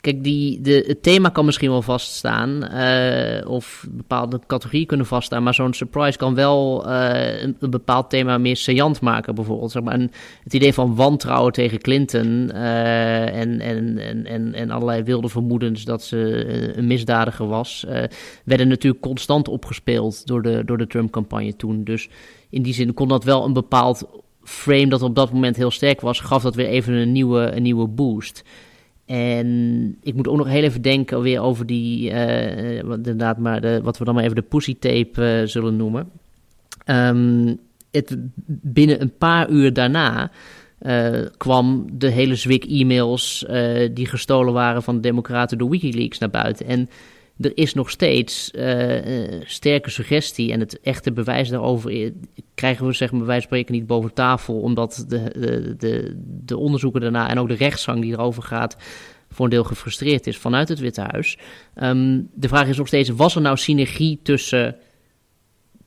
Kijk, 0.00 0.24
die, 0.24 0.60
de, 0.60 0.84
het 0.86 1.02
thema 1.02 1.28
kan 1.28 1.44
misschien 1.44 1.70
wel 1.70 1.82
vaststaan, 1.82 2.68
uh, 2.72 3.50
of 3.50 3.86
bepaalde 3.90 4.40
categorieën 4.46 4.86
kunnen 4.86 5.06
vaststaan, 5.06 5.42
maar 5.42 5.54
zo'n 5.54 5.72
surprise 5.72 6.18
kan 6.18 6.34
wel 6.34 6.86
een, 6.86 7.56
een, 7.60 7.70
bepaald 7.70 8.10
thema 8.10 8.38
meer 8.38 8.56
saillant 8.56 9.00
maken, 9.00 9.34
bijvoorbeeld. 9.34 9.70
Zeg 9.70 9.82
maar, 9.82 9.94
en 9.94 10.10
het 10.44 10.54
idee 10.54 10.74
van 10.74 10.94
wantrouwen 10.94 11.52
tegen 11.52 11.80
Clinton 11.80 12.50
uh, 12.54 13.40
en, 13.40 13.60
en, 13.60 13.98
en, 14.26 14.54
en, 14.54 14.70
allerlei 14.70 15.02
wilde 15.02 15.28
vermoedens 15.28 15.84
dat 15.84 16.02
ze 16.02 16.72
een 16.76 16.86
misdadiger 16.86 17.46
was, 17.46 17.86
werden 18.44 18.68
natuurlijk 18.68 19.02
constant 19.02 19.48
opgespeeld 19.48 20.26
door 20.26 20.42
de, 20.42 20.62
door 20.64 20.78
de 20.78 20.86
Trump-campagne 20.86 21.56
toen. 21.56 21.84
Dus 21.84 22.08
in 22.50 22.62
die 22.62 22.74
zin 22.74 22.94
kon 22.94 23.08
dat 23.08 23.24
wel 23.24 23.44
een 23.44 23.52
bepaald 23.52 24.08
frame 24.42 24.86
dat 24.86 25.02
op 25.02 25.14
dat 25.14 25.32
moment 25.32 25.56
heel 25.56 25.70
sterk 25.70 26.00
was, 26.00 26.20
gaf 26.20 26.42
dat 26.42 26.54
weer 26.54 26.66
even 26.66 26.94
een 26.94 27.12
nieuwe, 27.12 27.40
een 27.40 27.62
nieuwe 27.62 27.86
boost. 27.86 28.44
En 29.10 29.96
ik 30.02 30.14
moet 30.14 30.28
ook 30.28 30.36
nog 30.36 30.48
heel 30.48 30.62
even 30.62 30.82
denken 30.82 31.20
weer 31.20 31.40
over 31.40 31.66
die, 31.66 32.10
uh, 32.10 32.78
inderdaad, 32.78 33.38
maar 33.38 33.60
de, 33.60 33.80
wat 33.82 33.98
we 33.98 34.04
dan 34.04 34.14
maar 34.14 34.24
even 34.24 34.36
de 34.36 34.42
pussy 34.42 34.76
tape 34.78 35.40
uh, 35.40 35.46
zullen 35.46 35.76
noemen. 35.76 36.10
Um, 36.86 37.58
het, 37.90 38.16
binnen 38.46 39.00
een 39.00 39.16
paar 39.18 39.48
uur 39.48 39.72
daarna 39.72 40.30
kwam 41.36 41.86
de 41.92 42.08
hele 42.08 42.34
zwik 42.34 42.64
e-mails 42.64 43.46
die 43.92 44.06
gestolen 44.06 44.52
waren 44.52 44.82
van 44.82 44.94
de 44.94 45.00
democraten 45.00 45.58
door 45.58 45.70
Wikileaks 45.70 46.18
naar 46.18 46.30
buiten. 46.30 46.66
En 46.66 46.88
er 47.40 47.52
is 47.54 47.74
nog 47.74 47.90
steeds 47.90 48.50
uh, 48.54 49.40
sterke 49.44 49.90
suggestie 49.90 50.52
en 50.52 50.60
het 50.60 50.80
echte 50.80 51.12
bewijs 51.12 51.48
daarover 51.48 52.12
krijgen 52.54 52.86
we 52.86 52.92
zeg 52.92 53.12
maar, 53.12 53.24
van 53.24 53.42
spreken 53.42 53.74
niet 53.74 53.86
boven 53.86 54.14
tafel, 54.14 54.60
omdat 54.60 55.04
de, 55.08 55.30
de, 55.38 55.76
de, 55.76 56.20
de 56.44 56.56
onderzoeken 56.56 57.00
daarna 57.00 57.28
en 57.28 57.38
ook 57.38 57.48
de 57.48 57.54
rechtsgang 57.54 58.00
die 58.00 58.12
erover 58.12 58.42
gaat 58.42 58.76
voor 59.30 59.44
een 59.44 59.50
deel 59.50 59.64
gefrustreerd 59.64 60.26
is 60.26 60.36
vanuit 60.36 60.68
het 60.68 60.78
Witte 60.78 61.00
Huis. 61.00 61.38
Um, 61.82 62.28
de 62.34 62.48
vraag 62.48 62.68
is 62.68 62.76
nog 62.76 62.86
steeds, 62.86 63.08
was 63.08 63.34
er 63.34 63.40
nou 63.40 63.56
synergie 63.56 64.20
tussen 64.22 64.76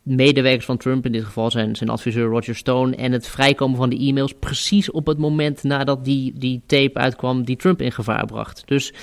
medewerkers 0.04 0.66
van 0.66 0.78
Trump, 0.78 1.06
in 1.06 1.12
dit 1.12 1.24
geval 1.24 1.52
zijn, 1.52 1.76
zijn 1.76 1.90
adviseur 1.90 2.28
Roger 2.28 2.56
Stone, 2.56 2.96
en 2.96 3.12
het 3.12 3.28
vrijkomen 3.28 3.78
van 3.78 3.90
de 3.90 3.98
e-mails 3.98 4.34
precies 4.40 4.92
op 4.92 5.08
het 5.08 5.18
moment 5.18 5.64
nadat 5.64 6.06
die, 6.06 6.34
die 6.36 6.62
tape 6.66 7.00
uitkwam 7.00 7.44
die 7.44 7.56
Trump 7.56 7.82
in 7.82 7.92
gevaar 7.92 8.26
bracht. 8.26 8.64
Dus 8.66 8.94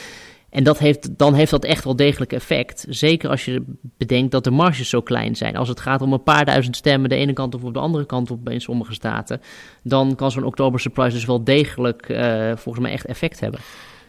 en 0.50 0.64
dat 0.64 0.78
heeft, 0.78 1.18
dan 1.18 1.34
heeft 1.34 1.50
dat 1.50 1.64
echt 1.64 1.84
wel 1.84 1.96
degelijk 1.96 2.32
effect. 2.32 2.86
Zeker 2.88 3.30
als 3.30 3.44
je 3.44 3.62
bedenkt 3.80 4.30
dat 4.30 4.44
de 4.44 4.50
marges 4.50 4.88
zo 4.88 5.00
klein 5.00 5.36
zijn. 5.36 5.56
Als 5.56 5.68
het 5.68 5.80
gaat 5.80 6.02
om 6.02 6.12
een 6.12 6.22
paar 6.22 6.44
duizend 6.44 6.76
stemmen 6.76 7.08
de 7.08 7.16
ene 7.16 7.32
kant 7.32 7.54
of 7.54 7.62
op 7.62 7.74
de 7.74 7.80
andere 7.80 8.06
kant 8.06 8.30
op 8.30 8.48
in 8.48 8.60
sommige 8.60 8.92
staten. 8.92 9.40
Dan 9.82 10.14
kan 10.14 10.30
zo'n 10.30 10.44
oktober 10.44 10.80
surprise 10.80 11.14
dus 11.14 11.24
wel 11.24 11.44
degelijk 11.44 12.08
uh, 12.08 12.52
volgens 12.56 12.84
mij 12.84 12.92
echt 12.92 13.06
effect 13.06 13.40
hebben. 13.40 13.60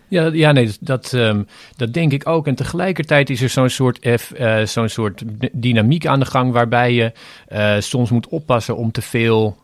Ja, 0.07 0.25
ja 0.25 0.51
nee, 0.51 0.71
dat, 0.79 1.11
um, 1.11 1.47
dat 1.75 1.93
denk 1.93 2.11
ik 2.11 2.27
ook. 2.27 2.47
En 2.47 2.55
tegelijkertijd 2.55 3.29
is 3.29 3.41
er 3.41 3.49
zo'n 3.49 3.69
soort, 3.69 4.05
uh, 4.05 4.65
zo'n 4.65 4.89
soort 4.89 5.23
dynamiek 5.51 6.05
aan 6.05 6.19
de 6.19 6.25
gang 6.25 6.51
waarbij 6.51 6.93
je 6.93 7.11
uh, 7.49 7.75
soms 7.79 8.09
moet 8.09 8.27
oppassen 8.27 8.77
om 8.77 8.91
te 8.91 9.01
veel 9.01 9.57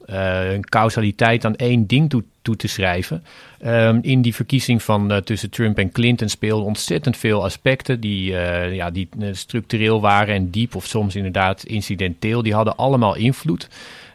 causaliteit 0.60 1.46
aan 1.46 1.56
één 1.56 1.88
ding 1.88 2.10
toe, 2.10 2.24
toe 2.48 2.56
te 2.56 2.68
schrijven. 2.68 3.24
Um, 3.66 4.00
in 4.02 4.22
die 4.22 4.36
verkiezing 4.36 4.84
van 4.84 5.22
tussen 5.24 5.50
Trump 5.50 5.78
en 5.78 5.92
Clinton 5.92 6.30
speelden 6.30 6.66
ontzettend 6.66 7.18
veel 7.18 7.44
aspecten 7.44 8.00
die, 8.00 8.32
ja, 8.72 8.92
die 8.92 9.10
structureel 9.32 10.02
waren 10.02 10.36
en 10.36 10.50
diep 10.50 10.76
of 10.76 10.86
soms 10.86 11.16
inderdaad 11.16 11.64
incidenteel. 11.64 12.44
Die 12.44 12.54
hadden 12.54 12.78
allemaal 12.78 13.16
invloed. 13.16 13.68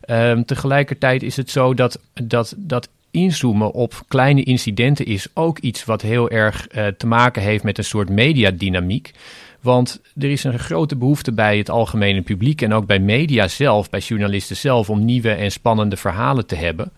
Um, 0.07 0.45
tegelijkertijd 0.45 1.23
is 1.23 1.37
het 1.37 1.51
zo 1.51 1.75
dat, 1.75 1.99
dat, 2.13 2.55
dat 2.57 2.89
inzoomen 3.11 3.73
op 3.73 4.03
kleine 4.09 4.43
incidenten 4.43 5.07
is 5.07 5.27
ook 5.35 5.59
iets 5.59 5.85
wat 5.85 6.03
heel 6.03 6.31
erg 6.31 6.67
te 6.97 7.07
maken 7.07 7.43
heeft 7.43 7.65
met 7.65 7.79
een 7.79 7.85
soort 7.85 8.09
mediadynamiek. 8.09 9.13
Want 9.61 10.01
er 10.19 10.31
is 10.31 10.45
een 10.45 10.59
grote 10.59 10.97
behoefte 10.97 11.33
bij 11.33 11.59
het 11.59 11.71
algemene 11.71 12.23
publiek 12.23 12.63
en 12.63 12.73
ook 12.73 12.87
bij 12.87 12.99
media 12.99 13.49
zelf, 13.49 13.91
bij 13.91 14.01
journalisten 14.01 14.57
zelf, 14.57 14.91
om 14.91 15.05
nieuwe 15.05 15.31
en 15.31 15.53
spannende 15.53 15.97
verhalen 15.97 16.47
te 16.47 16.55
hebben. 16.55 16.91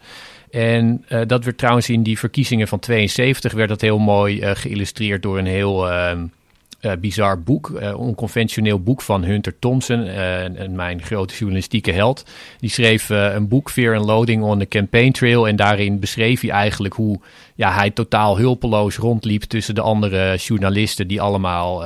En 0.55 1.05
uh, 1.09 1.21
dat 1.27 1.45
werd 1.45 1.59
trouwens 1.59 1.89
in 1.89 2.03
die 2.03 2.19
verkiezingen 2.19 2.69
van 2.69 2.79
72 2.79 3.53
werd 3.53 3.69
dat 3.69 3.81
heel 3.81 3.99
mooi 3.99 4.41
uh, 4.41 4.51
geïllustreerd 4.55 5.23
door 5.23 5.39
een 5.39 5.47
heel 5.47 5.91
ehm, 5.91 6.27
uh, 6.81 6.93
bizar 7.01 7.43
boek, 7.43 7.73
onconventioneel 7.97 8.81
boek 8.81 9.03
van 9.03 9.25
Hunter 9.25 9.59
Thompson, 9.59 10.07
uh, 10.07 10.69
mijn 10.69 11.03
grote 11.03 11.35
journalistieke 11.35 11.93
held. 11.93 12.25
Die 12.59 12.71
schreef 12.71 13.09
een 13.09 13.49
boek, 13.49 13.71
Fear 13.71 13.97
and 13.97 14.05
Loading 14.05 14.43
on 14.43 14.59
the 14.59 14.69
Campaign 14.69 15.11
Trail. 15.11 15.49
En 15.49 15.57
daarin 15.57 15.99
beschreef 16.01 16.41
hij 16.41 16.51
eigenlijk 16.51 16.95
hoe 16.95 17.21
ja, 17.55 17.73
hij 17.73 17.91
totaal 17.91 18.39
hulpeloos 18.39 18.97
rondliep 18.97 19.43
tussen 19.43 19.75
de 19.75 19.81
andere 19.81 20.37
journalisten 20.37 21.07
die 21.07 21.21
allemaal 21.21 21.85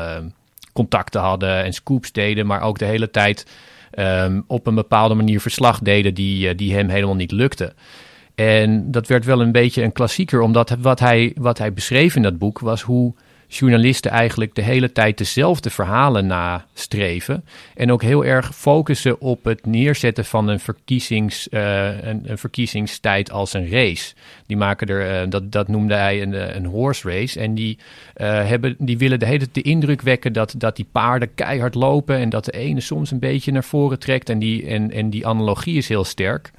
contacten 0.72 1.20
hadden 1.20 1.64
en 1.64 1.72
scoops 1.72 2.12
deden, 2.12 2.46
maar 2.46 2.60
ook 2.60 2.78
de 2.78 2.84
hele 2.84 3.10
tijd 3.10 3.46
um, 3.98 4.44
op 4.46 4.66
een 4.66 4.74
bepaalde 4.74 5.14
manier 5.14 5.40
verslag 5.40 5.78
deden 5.78 6.14
die, 6.14 6.54
die 6.54 6.74
hem 6.74 6.88
helemaal 6.88 7.16
niet 7.16 7.32
lukte. 7.32 7.74
En 8.38 8.90
dat 8.90 9.06
werd 9.06 9.24
wel 9.24 9.40
een 9.40 9.52
beetje 9.52 9.82
een 9.82 9.92
klassieker, 9.92 10.40
omdat 10.40 10.76
wat 10.80 11.00
hij, 11.00 11.32
wat 11.36 11.58
hij 11.58 11.72
beschreef 11.72 12.16
in 12.16 12.22
dat 12.22 12.38
boek 12.38 12.58
was 12.58 12.82
hoe 12.82 13.14
journalisten 13.48 14.10
eigenlijk 14.10 14.54
de 14.54 14.62
hele 14.62 14.92
tijd 14.92 15.18
dezelfde 15.18 15.70
verhalen 15.70 16.26
nastreven. 16.26 17.44
En 17.74 17.92
ook 17.92 18.02
heel 18.02 18.24
erg 18.24 18.54
focussen 18.54 19.20
op 19.20 19.44
het 19.44 19.66
neerzetten 19.66 20.24
van 20.24 20.48
een, 20.48 20.60
verkiezings, 20.60 21.48
uh, 21.50 22.02
een, 22.02 22.22
een, 22.24 22.38
verkiezingstijd 22.38 23.30
als 23.30 23.52
een 23.52 23.70
race. 23.70 24.14
Die 24.46 24.56
maken 24.56 24.86
er, 24.86 25.22
uh, 25.22 25.30
dat, 25.30 25.52
dat 25.52 25.68
noemde 25.68 25.94
hij 25.94 26.22
een, 26.22 26.56
een 26.56 26.66
horse 26.66 27.08
race. 27.08 27.40
En 27.40 27.54
die, 27.54 27.78
hebben, 28.14 28.76
die 28.78 28.98
willen 28.98 29.18
de 29.18 29.26
hele 29.26 29.48
de 29.52 29.62
indruk 29.62 30.02
wekken 30.02 30.32
dat, 30.32 30.54
dat 30.56 30.76
die 30.76 30.88
paarden 30.92 31.34
keihard 31.34 31.74
lopen. 31.74 32.16
En 32.16 32.28
dat 32.28 32.44
de 32.44 32.52
ene 32.52 32.80
soms 32.80 33.10
een 33.10 33.18
beetje 33.18 33.52
naar 33.52 33.64
voren 33.64 33.98
trekt. 33.98 34.28
En 34.28 34.38
die, 34.38 34.66
en, 34.66 34.90
en 34.90 35.10
die 35.10 35.26
analogie 35.26 35.76
is 35.76 35.88
heel 35.88 36.04
sterk. 36.04 36.50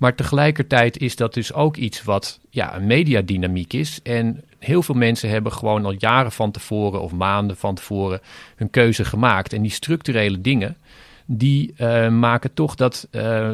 Maar 0.00 0.14
tegelijkertijd 0.14 0.98
is 0.98 1.16
dat 1.16 1.34
dus 1.34 1.52
ook 1.52 1.76
iets 1.76 2.02
wat 2.02 2.40
ja, 2.50 2.76
een 2.76 2.86
mediadynamiek 2.86 3.72
is. 3.72 4.00
En 4.02 4.44
heel 4.58 4.82
veel 4.82 4.94
mensen 4.94 5.30
hebben 5.30 5.52
gewoon 5.52 5.84
al 5.84 5.94
jaren 5.98 6.32
van 6.32 6.50
tevoren 6.50 7.00
of 7.00 7.12
maanden 7.12 7.56
van 7.56 7.74
tevoren 7.74 8.20
hun 8.56 8.70
keuze 8.70 9.04
gemaakt. 9.04 9.52
En 9.52 9.62
die 9.62 9.70
structurele 9.70 10.40
dingen, 10.40 10.76
die 11.26 11.74
uh, 11.78 12.08
maken 12.08 12.54
toch 12.54 12.74
dat, 12.74 13.08
uh, 13.12 13.50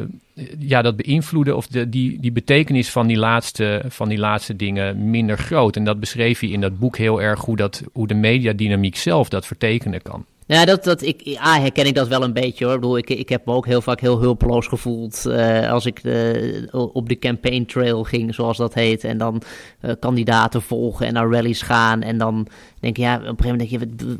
ja, 0.59 0.81
dat 0.81 0.95
beïnvloeden 0.95 1.55
of 1.55 1.67
de, 1.67 1.89
die, 1.89 2.19
die 2.19 2.31
betekenis 2.31 2.89
van 2.89 3.07
die, 3.07 3.17
laatste, 3.17 3.83
van 3.87 4.09
die 4.09 4.17
laatste 4.17 4.55
dingen 4.55 5.09
minder 5.09 5.37
groot. 5.37 5.75
En 5.75 5.83
dat 5.83 5.99
beschreef 5.99 6.39
hij 6.39 6.49
in 6.49 6.61
dat 6.61 6.79
boek 6.79 6.97
heel 6.97 7.21
erg 7.21 7.41
hoe, 7.45 7.55
dat, 7.55 7.83
hoe 7.93 8.07
de 8.07 8.13
mediadynamiek 8.13 8.95
zelf 8.95 9.29
dat 9.29 9.45
vertekenen 9.45 10.01
kan. 10.01 10.25
Ja, 10.47 10.65
dat, 10.65 10.83
dat, 10.83 11.01
ik, 11.01 11.37
herken 11.39 11.85
ik 11.85 11.95
dat 11.95 12.07
wel 12.07 12.23
een 12.23 12.33
beetje 12.33 12.65
hoor. 12.65 12.73
Ik 12.73 12.79
bedoel, 12.79 12.97
ik, 12.97 13.09
ik 13.09 13.29
heb 13.29 13.45
me 13.45 13.53
ook 13.53 13.65
heel 13.65 13.81
vaak 13.81 13.99
heel 13.99 14.19
hulpeloos 14.19 14.67
gevoeld 14.67 15.23
uh, 15.27 15.71
als 15.71 15.85
ik 15.85 16.03
uh, 16.03 16.63
op 16.71 17.09
de 17.09 17.19
campaign 17.19 17.65
trail 17.65 18.03
ging, 18.03 18.33
zoals 18.33 18.57
dat 18.57 18.73
heet. 18.73 19.03
En 19.03 19.17
dan 19.17 19.41
uh, 19.81 19.91
kandidaten 19.99 20.61
volgen 20.61 21.07
en 21.07 21.13
naar 21.13 21.29
rallies 21.29 21.61
gaan. 21.61 22.01
En 22.01 22.17
dan 22.17 22.47
denk 22.79 22.97
je, 22.97 23.03
ja, 23.03 23.15
op 23.15 23.21
een 23.21 23.27
gegeven 23.37 23.49
moment 23.49 23.69
denk 23.69 23.81
je, 23.81 24.17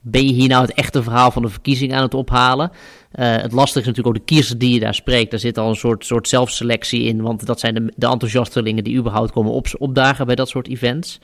ben 0.00 0.26
je 0.26 0.32
hier 0.32 0.48
nou 0.48 0.62
het 0.62 0.74
echte 0.74 1.02
verhaal 1.02 1.30
van 1.30 1.42
de 1.42 1.48
verkiezing 1.48 1.94
aan 1.94 2.02
het 2.02 2.14
ophalen? 2.14 2.70
het 3.12 3.52
lastige 3.52 3.80
is 3.80 3.86
natuurlijk 3.86 4.16
ook 4.16 4.26
de 4.26 4.34
kiezers 4.34 4.58
die 4.58 4.74
je 4.74 4.80
daar 4.80 4.94
spreekt. 4.94 5.30
Daar 5.30 5.40
zit 5.40 5.58
al 5.58 5.68
een 5.68 5.76
soort, 5.76 6.06
soort 6.06 6.28
zelfselectie 6.28 7.02
in, 7.02 7.22
want 7.22 7.46
dat 7.46 7.60
zijn 7.60 7.74
de, 7.74 7.92
de 7.96 8.06
enthousiastelingen 8.06 8.84
die 8.84 8.96
überhaupt 8.96 9.32
komen 9.32 9.52
op, 9.52 9.66
opdagen 9.78 10.26
bij 10.26 10.34
dat 10.34 10.48
soort 10.48 10.68
events. 10.68 11.20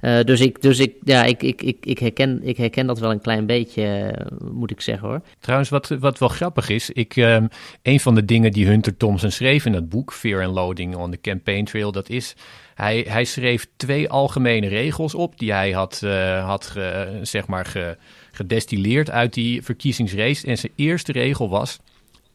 Uh, 0.00 0.20
dus 0.20 0.40
ik, 0.40 0.62
dus 0.62 0.78
ik, 0.78 0.94
ja, 1.04 1.24
ik, 1.24 1.42
ik, 1.42 1.62
ik, 1.62 1.76
ik, 1.80 1.98
herken, 1.98 2.40
ik 2.42 2.56
herken 2.56 2.86
dat 2.86 2.98
wel 2.98 3.10
een 3.10 3.20
klein 3.20 3.46
beetje, 3.46 4.14
uh, 4.32 4.50
moet 4.50 4.70
ik 4.70 4.80
zeggen 4.80 5.08
hoor. 5.08 5.20
Trouwens, 5.40 5.70
wat, 5.70 5.88
wat 5.88 6.18
wel 6.18 6.28
grappig 6.28 6.68
is, 6.68 6.90
ik, 6.90 7.16
uh, 7.16 7.38
een 7.82 8.00
van 8.00 8.14
de 8.14 8.24
dingen 8.24 8.52
die 8.52 8.66
Hunter 8.66 8.96
Thompson 8.96 9.30
schreef 9.30 9.64
in 9.64 9.72
het 9.72 9.88
boek 9.88 10.12
Fear 10.12 10.44
and 10.44 10.54
Loading 10.54 10.96
on 10.96 11.10
the 11.10 11.20
Campaign 11.20 11.64
Trail, 11.64 11.92
dat 11.92 12.08
is, 12.08 12.34
hij, 12.74 13.04
hij 13.08 13.24
schreef 13.24 13.66
twee 13.76 14.08
algemene 14.08 14.68
regels 14.68 15.14
op 15.14 15.38
die 15.38 15.52
hij 15.52 15.70
had, 15.70 16.00
had 16.44 16.66
ge, 16.66 17.18
zeg 17.22 17.46
maar 17.46 17.64
ge, 17.64 17.96
gedestilleerd 18.32 19.10
uit 19.10 19.34
die 19.34 19.62
verkiezingsrace. 19.62 20.46
En 20.46 20.58
zijn 20.58 20.72
eerste 20.76 21.12
regel 21.12 21.48
was, 21.48 21.78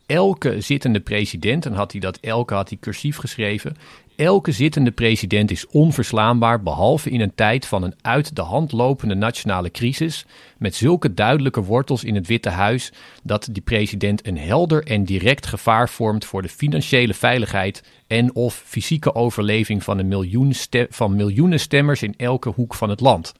elke 0.05 0.61
zittende 0.61 0.99
president, 0.99 1.65
en 1.65 1.73
had 1.73 1.91
hij 1.91 2.01
dat 2.01 2.17
elke 2.17 2.53
had 2.53 2.69
hij 2.69 2.77
cursief 2.81 3.17
geschreven, 3.17 3.75
Elke 4.15 4.51
zittende 4.51 4.91
president 4.91 5.51
is 5.51 5.67
onverslaanbaar, 5.67 6.63
behalve 6.63 7.09
in 7.09 7.21
een 7.21 7.35
tijd 7.35 7.65
van 7.65 7.83
een 7.83 7.95
uit 8.01 8.35
de 8.35 8.41
hand 8.41 8.71
lopende 8.71 9.15
nationale 9.15 9.71
crisis, 9.71 10.25
met 10.57 10.75
zulke 10.75 11.13
duidelijke 11.13 11.63
wortels 11.63 12.03
in 12.03 12.15
het 12.15 12.27
Witte 12.27 12.49
Huis 12.49 12.91
dat 13.23 13.49
die 13.51 13.61
president 13.61 14.27
een 14.27 14.37
helder 14.37 14.83
en 14.83 15.03
direct 15.03 15.45
gevaar 15.45 15.89
vormt 15.89 16.25
voor 16.25 16.41
de 16.41 16.49
financiële 16.49 17.13
veiligheid 17.13 17.83
en 18.07 18.35
of 18.35 18.63
fysieke 18.65 19.15
overleving 19.15 19.83
van, 19.83 19.99
een 19.99 20.07
miljoen 20.07 20.53
van 20.89 21.15
miljoenen 21.15 21.59
stemmers 21.59 22.03
in 22.03 22.13
elke 22.17 22.49
hoek 22.49 22.73
van 22.73 22.89
het 22.89 22.99
land. 22.99 23.33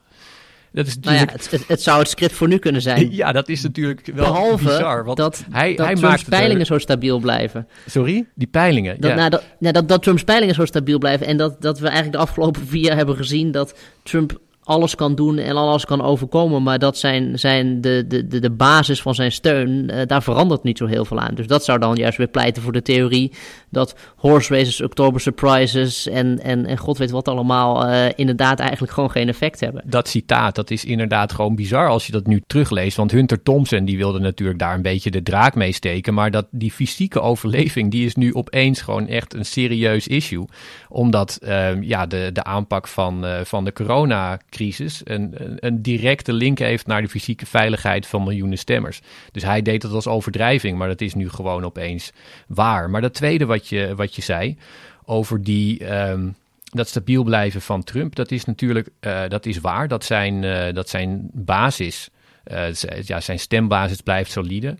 Dat 0.74 0.86
is 0.86 0.94
natuurlijk... 0.94 1.30
Nou 1.30 1.40
ja, 1.42 1.56
het, 1.56 1.68
het, 1.68 1.82
zou 1.82 1.98
het 1.98 2.08
script 2.08 2.32
voor 2.32 2.48
nu 2.48 2.58
kunnen 2.58 2.82
zijn. 2.82 3.10
Ja, 3.14 3.32
dat 3.32 3.48
is 3.48 3.62
natuurlijk 3.62 4.10
wel 4.14 4.32
Behalve 4.32 4.64
bizar. 4.64 5.04
Want 5.04 5.16
dat, 5.16 5.44
hij, 5.50 5.74
dat 5.74 5.86
hij 5.86 5.94
Trumps 5.94 6.24
peilingen 6.24 6.66
zo 6.66 6.78
stabiel 6.78 7.18
blijven. 7.18 7.68
Sorry? 7.86 8.26
Die 8.34 8.46
peilingen? 8.46 9.00
Dat, 9.00 9.10
ja. 9.10 9.16
nou, 9.16 9.30
dat, 9.30 9.44
nou, 9.58 9.72
dat, 9.72 9.88
dat 9.88 10.02
Trumps 10.02 10.24
peilingen 10.24 10.54
zo 10.54 10.64
stabiel 10.64 10.98
blijven. 10.98 11.26
En 11.26 11.36
dat, 11.36 11.62
dat 11.62 11.78
we 11.78 11.86
eigenlijk 11.86 12.16
de 12.16 12.22
afgelopen 12.22 12.66
vier 12.66 12.82
jaar 12.82 12.96
hebben 12.96 13.16
gezien 13.16 13.50
dat 13.50 13.78
Trump 14.02 14.40
alles 14.64 14.94
kan 14.94 15.14
doen 15.14 15.38
en 15.38 15.56
alles 15.56 15.84
kan 15.84 16.02
overkomen. 16.02 16.62
Maar 16.62 16.78
dat 16.78 16.98
zijn, 16.98 17.38
zijn 17.38 17.80
de, 17.80 18.04
de, 18.06 18.38
de, 18.40 18.50
basis 18.50 19.02
van 19.02 19.14
zijn 19.14 19.32
steun, 19.32 19.90
uh, 19.90 20.00
daar 20.06 20.22
verandert 20.22 20.62
niet 20.62 20.78
zo 20.78 20.86
heel 20.86 21.04
veel 21.04 21.18
aan. 21.18 21.34
Dus 21.34 21.46
dat 21.46 21.64
zou 21.64 21.78
dan 21.78 21.94
juist 21.94 22.18
weer 22.18 22.26
pleiten 22.26 22.62
voor 22.62 22.72
de 22.72 22.82
theorie 22.82 23.32
dat 23.70 23.94
horse 24.16 24.54
races, 24.54 24.80
October 24.80 25.20
surprises 25.20 26.08
en, 26.08 26.40
en, 26.42 26.66
en 26.66 26.76
god 26.76 26.98
weet 26.98 27.10
wat 27.10 27.28
allemaal 27.28 27.88
uh, 27.88 28.06
inderdaad 28.14 28.58
eigenlijk 28.58 28.92
gewoon 28.92 29.10
geen 29.10 29.28
effect 29.28 29.60
hebben. 29.60 29.82
Dat 29.86 30.08
citaat, 30.08 30.54
dat 30.54 30.70
is 30.70 30.84
inderdaad 30.84 31.32
gewoon 31.32 31.54
bizar 31.54 31.88
als 31.88 32.06
je 32.06 32.12
dat 32.12 32.26
nu 32.26 32.42
terugleest. 32.46 32.96
Want 32.96 33.10
Hunter 33.10 33.42
Thompson, 33.42 33.84
die 33.84 33.96
wilde 33.96 34.18
natuurlijk 34.18 34.58
daar 34.58 34.74
een 34.74 34.82
beetje 34.82 35.10
de 35.10 35.22
draak 35.22 35.54
mee 35.54 35.72
steken. 35.72 36.14
Maar 36.14 36.30
dat, 36.30 36.46
die 36.50 36.72
fysieke 36.72 37.20
overleving, 37.20 37.90
die 37.90 38.06
is 38.06 38.14
nu 38.14 38.34
opeens 38.34 38.80
gewoon 38.80 39.06
echt 39.06 39.34
een 39.34 39.44
serieus 39.44 40.06
issue. 40.06 40.44
Omdat 40.88 41.38
uh, 41.42 41.82
ja, 41.82 42.06
de, 42.06 42.30
de 42.32 42.44
aanpak 42.44 42.88
van, 42.88 43.24
uh, 43.24 43.40
van 43.44 43.64
de 43.64 43.72
coronacrisis 43.72 44.53
een, 45.04 45.30
een, 45.34 45.56
een, 45.60 45.82
directe 45.82 46.32
link 46.32 46.58
heeft 46.58 46.86
naar 46.86 47.02
de 47.02 47.08
fysieke 47.08 47.46
veiligheid 47.46 48.06
van 48.06 48.22
miljoenen 48.22 48.58
stemmers. 48.58 49.00
Dus 49.32 49.42
hij 49.42 49.62
deed 49.62 49.82
dat 49.82 49.92
als 49.92 50.06
overdrijving, 50.06 50.78
maar 50.78 50.88
dat 50.88 51.00
is 51.00 51.14
nu 51.14 51.28
gewoon 51.28 51.64
opeens 51.64 52.12
waar. 52.46 52.90
Maar 52.90 53.00
dat 53.00 53.14
tweede 53.14 53.46
wat 53.46 53.68
je, 53.68 53.94
wat 53.94 54.14
je 54.14 54.22
zei 54.22 54.56
over 55.04 55.42
die... 55.42 55.92
Um, 55.92 56.34
dat 56.74 56.88
stabiel 56.88 57.22
blijven 57.22 57.60
van 57.60 57.84
Trump, 57.84 58.14
dat 58.14 58.30
is 58.30 58.44
natuurlijk 58.44 58.88
uh, 59.00 59.22
dat 59.28 59.46
is 59.46 59.58
waar. 59.58 59.88
Dat 59.88 60.04
zijn, 60.04 60.42
uh, 60.42 60.72
dat 60.72 60.88
zijn 60.88 61.28
basis, 61.32 62.08
uh, 62.52 62.72
ja, 63.02 63.20
zijn 63.20 63.38
stembasis 63.38 64.00
blijft 64.00 64.30
solide. 64.30 64.76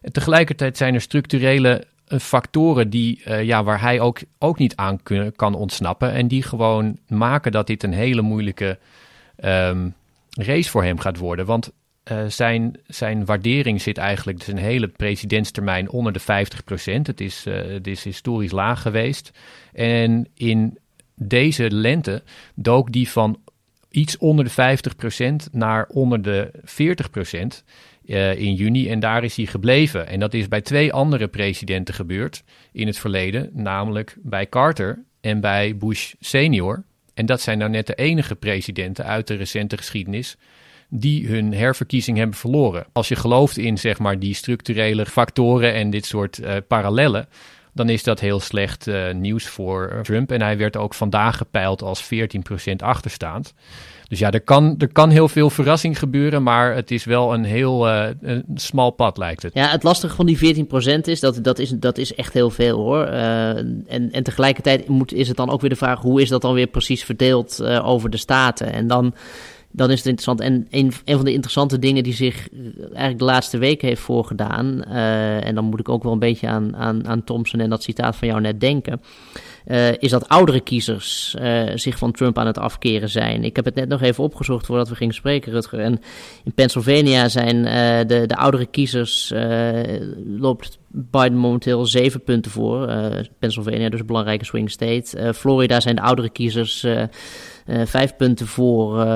En 0.00 0.12
tegelijkertijd 0.12 0.76
zijn 0.76 0.94
er 0.94 1.00
structurele 1.00 1.84
factoren 2.06 2.90
die, 2.90 3.22
ja, 3.42 3.64
waar 3.64 3.80
hij 3.80 4.00
ook, 4.00 4.18
ook 4.38 4.58
niet 4.58 4.76
aan 4.76 5.02
kunnen, 5.02 5.36
kan 5.36 5.54
ontsnappen. 5.54 6.12
En 6.12 6.28
die 6.28 6.42
gewoon 6.42 6.98
maken 7.08 7.52
dat 7.52 7.66
dit 7.66 7.82
een 7.82 7.92
hele 7.92 8.22
moeilijke 8.22 8.78
um, 9.36 9.94
race 10.30 10.70
voor 10.70 10.84
hem 10.84 10.98
gaat 10.98 11.18
worden. 11.18 11.46
Want 11.46 11.72
uh, 12.12 12.24
zijn, 12.26 12.76
zijn 12.86 13.24
waardering 13.24 13.82
zit 13.82 13.98
eigenlijk 13.98 14.42
zijn 14.42 14.56
hele 14.56 14.88
presidentstermijn 14.88 15.90
onder 15.90 16.12
de 16.12 16.20
50%. 16.20 16.24
Het 17.02 17.20
is, 17.20 17.46
uh, 17.46 17.54
het 17.54 17.86
is 17.86 18.04
historisch 18.04 18.50
laag 18.50 18.82
geweest. 18.82 19.30
En 19.72 20.28
in 20.34 20.78
deze 21.14 21.70
lente 21.70 22.22
dook 22.54 22.92
die 22.92 23.08
van 23.08 23.38
iets 23.90 24.18
onder 24.18 24.44
de 24.44 24.78
50% 25.48 25.50
naar 25.52 25.86
onder 25.86 26.22
de 26.22 26.50
40% 26.60 27.64
uh, 28.04 28.38
in 28.38 28.54
juni. 28.54 28.90
En 28.90 29.00
daar 29.00 29.24
is 29.24 29.36
hij 29.36 29.46
gebleven. 29.46 30.06
En 30.06 30.20
dat 30.20 30.34
is 30.34 30.48
bij 30.48 30.60
twee 30.60 30.92
andere 30.92 31.28
presidenten 31.28 31.94
gebeurd 31.94 32.44
in 32.72 32.86
het 32.86 32.98
verleden, 32.98 33.50
namelijk 33.52 34.16
bij 34.22 34.48
Carter 34.48 35.04
en 35.20 35.40
bij 35.40 35.76
Bush 35.76 36.14
senior. 36.20 36.84
En 37.14 37.26
dat 37.26 37.40
zijn 37.40 37.58
nou 37.58 37.70
net 37.70 37.86
de 37.86 37.94
enige 37.94 38.34
presidenten 38.34 39.04
uit 39.04 39.26
de 39.26 39.34
recente 39.34 39.76
geschiedenis 39.76 40.36
die 40.88 41.28
hun 41.28 41.54
herverkiezing 41.54 42.16
hebben 42.16 42.36
verloren. 42.36 42.86
Als 42.92 43.08
je 43.08 43.16
gelooft 43.16 43.56
in 43.56 43.78
zeg 43.78 43.98
maar, 43.98 44.18
die 44.18 44.34
structurele 44.34 45.06
factoren 45.06 45.74
en 45.74 45.90
dit 45.90 46.06
soort 46.06 46.38
uh, 46.38 46.56
parallellen, 46.68 47.28
dan 47.72 47.88
is 47.88 48.02
dat 48.02 48.20
heel 48.20 48.40
slecht 48.40 48.86
uh, 48.86 49.12
nieuws 49.12 49.46
voor 49.46 50.00
Trump. 50.02 50.32
En 50.32 50.42
hij 50.42 50.56
werd 50.58 50.76
ook 50.76 50.94
vandaag 50.94 51.36
gepeild 51.36 51.82
als 51.82 52.04
14% 52.04 52.08
achterstaand. 52.76 53.54
Dus 54.08 54.18
ja, 54.18 54.30
er 54.30 54.40
kan, 54.40 54.74
er 54.78 54.92
kan 54.92 55.10
heel 55.10 55.28
veel 55.28 55.50
verrassing 55.50 55.98
gebeuren, 55.98 56.42
maar 56.42 56.74
het 56.74 56.90
is 56.90 57.04
wel 57.04 57.34
een 57.34 57.44
heel 57.44 57.88
uh, 57.88 58.06
een 58.20 58.44
smal 58.54 58.90
pad, 58.90 59.18
lijkt 59.18 59.42
het. 59.42 59.54
Ja, 59.54 59.68
het 59.68 59.82
lastige 59.82 60.14
van 60.14 60.26
die 60.26 60.66
14% 60.66 61.00
is 61.00 61.20
dat 61.20 61.44
dat 61.44 61.58
is, 61.58 61.70
dat 61.70 61.98
is 61.98 62.14
echt 62.14 62.32
heel 62.32 62.50
veel 62.50 62.78
hoor. 62.78 63.06
Uh, 63.06 63.48
en, 63.56 64.08
en 64.12 64.22
tegelijkertijd 64.22 64.88
moet, 64.88 65.12
is 65.12 65.28
het 65.28 65.36
dan 65.36 65.50
ook 65.50 65.60
weer 65.60 65.70
de 65.70 65.76
vraag, 65.76 66.00
hoe 66.00 66.22
is 66.22 66.28
dat 66.28 66.42
dan 66.42 66.54
weer 66.54 66.66
precies 66.66 67.04
verdeeld 67.04 67.58
uh, 67.62 67.88
over 67.88 68.10
de 68.10 68.16
staten? 68.16 68.72
En 68.72 68.86
dan 68.86 69.14
dan 69.76 69.90
is 69.90 69.98
het 69.98 70.06
interessant. 70.06 70.40
En 70.40 70.66
een, 70.70 70.92
een 71.04 71.16
van 71.16 71.24
de 71.24 71.32
interessante 71.32 71.78
dingen 71.78 72.02
die 72.02 72.14
zich 72.14 72.48
eigenlijk 72.82 73.18
de 73.18 73.24
laatste 73.24 73.58
weken 73.58 73.88
heeft 73.88 74.00
voorgedaan. 74.00 74.82
En 74.84 75.54
dan 75.54 75.64
moet 75.64 75.80
ik 75.80 75.88
ook 75.88 76.02
wel 76.02 76.12
een 76.12 76.18
beetje 76.18 76.48
aan, 76.48 76.76
aan, 76.76 77.06
aan 77.08 77.24
Thompson 77.24 77.60
en 77.60 77.70
dat 77.70 77.82
citaat 77.82 78.16
van 78.16 78.28
jou 78.28 78.40
net 78.40 78.60
denken. 78.60 79.00
Uh, 79.66 79.92
is 79.98 80.10
dat 80.10 80.28
oudere 80.28 80.60
kiezers 80.60 81.36
uh, 81.40 81.62
zich 81.74 81.98
van 81.98 82.12
Trump 82.12 82.38
aan 82.38 82.46
het 82.46 82.58
afkeren 82.58 83.08
zijn. 83.08 83.44
Ik 83.44 83.56
heb 83.56 83.64
het 83.64 83.74
net 83.74 83.88
nog 83.88 84.02
even 84.02 84.24
opgezocht 84.24 84.66
voordat 84.66 84.88
we 84.88 84.94
gingen 84.94 85.14
spreken, 85.14 85.52
Rutger. 85.52 85.78
En 85.78 86.00
in 86.44 86.52
Pennsylvania 86.54 87.28
zijn 87.28 87.56
uh, 87.56 88.08
de, 88.08 88.26
de 88.26 88.36
oudere 88.36 88.66
kiezers, 88.66 89.32
loopt 90.38 90.78
Biden 90.88 91.36
momenteel 91.36 91.86
zeven 91.86 92.22
punten 92.22 92.50
voor. 92.50 92.92
Pennsylvania, 93.38 93.88
dus 93.88 94.00
een 94.00 94.06
belangrijke 94.06 94.44
swing 94.44 94.70
state. 94.70 95.34
Florida 95.34 95.80
zijn 95.80 95.96
de 95.96 96.02
oudere 96.02 96.30
kiezers 96.30 96.86
vijf 97.84 98.16
punten 98.16 98.46
voor 98.46 99.06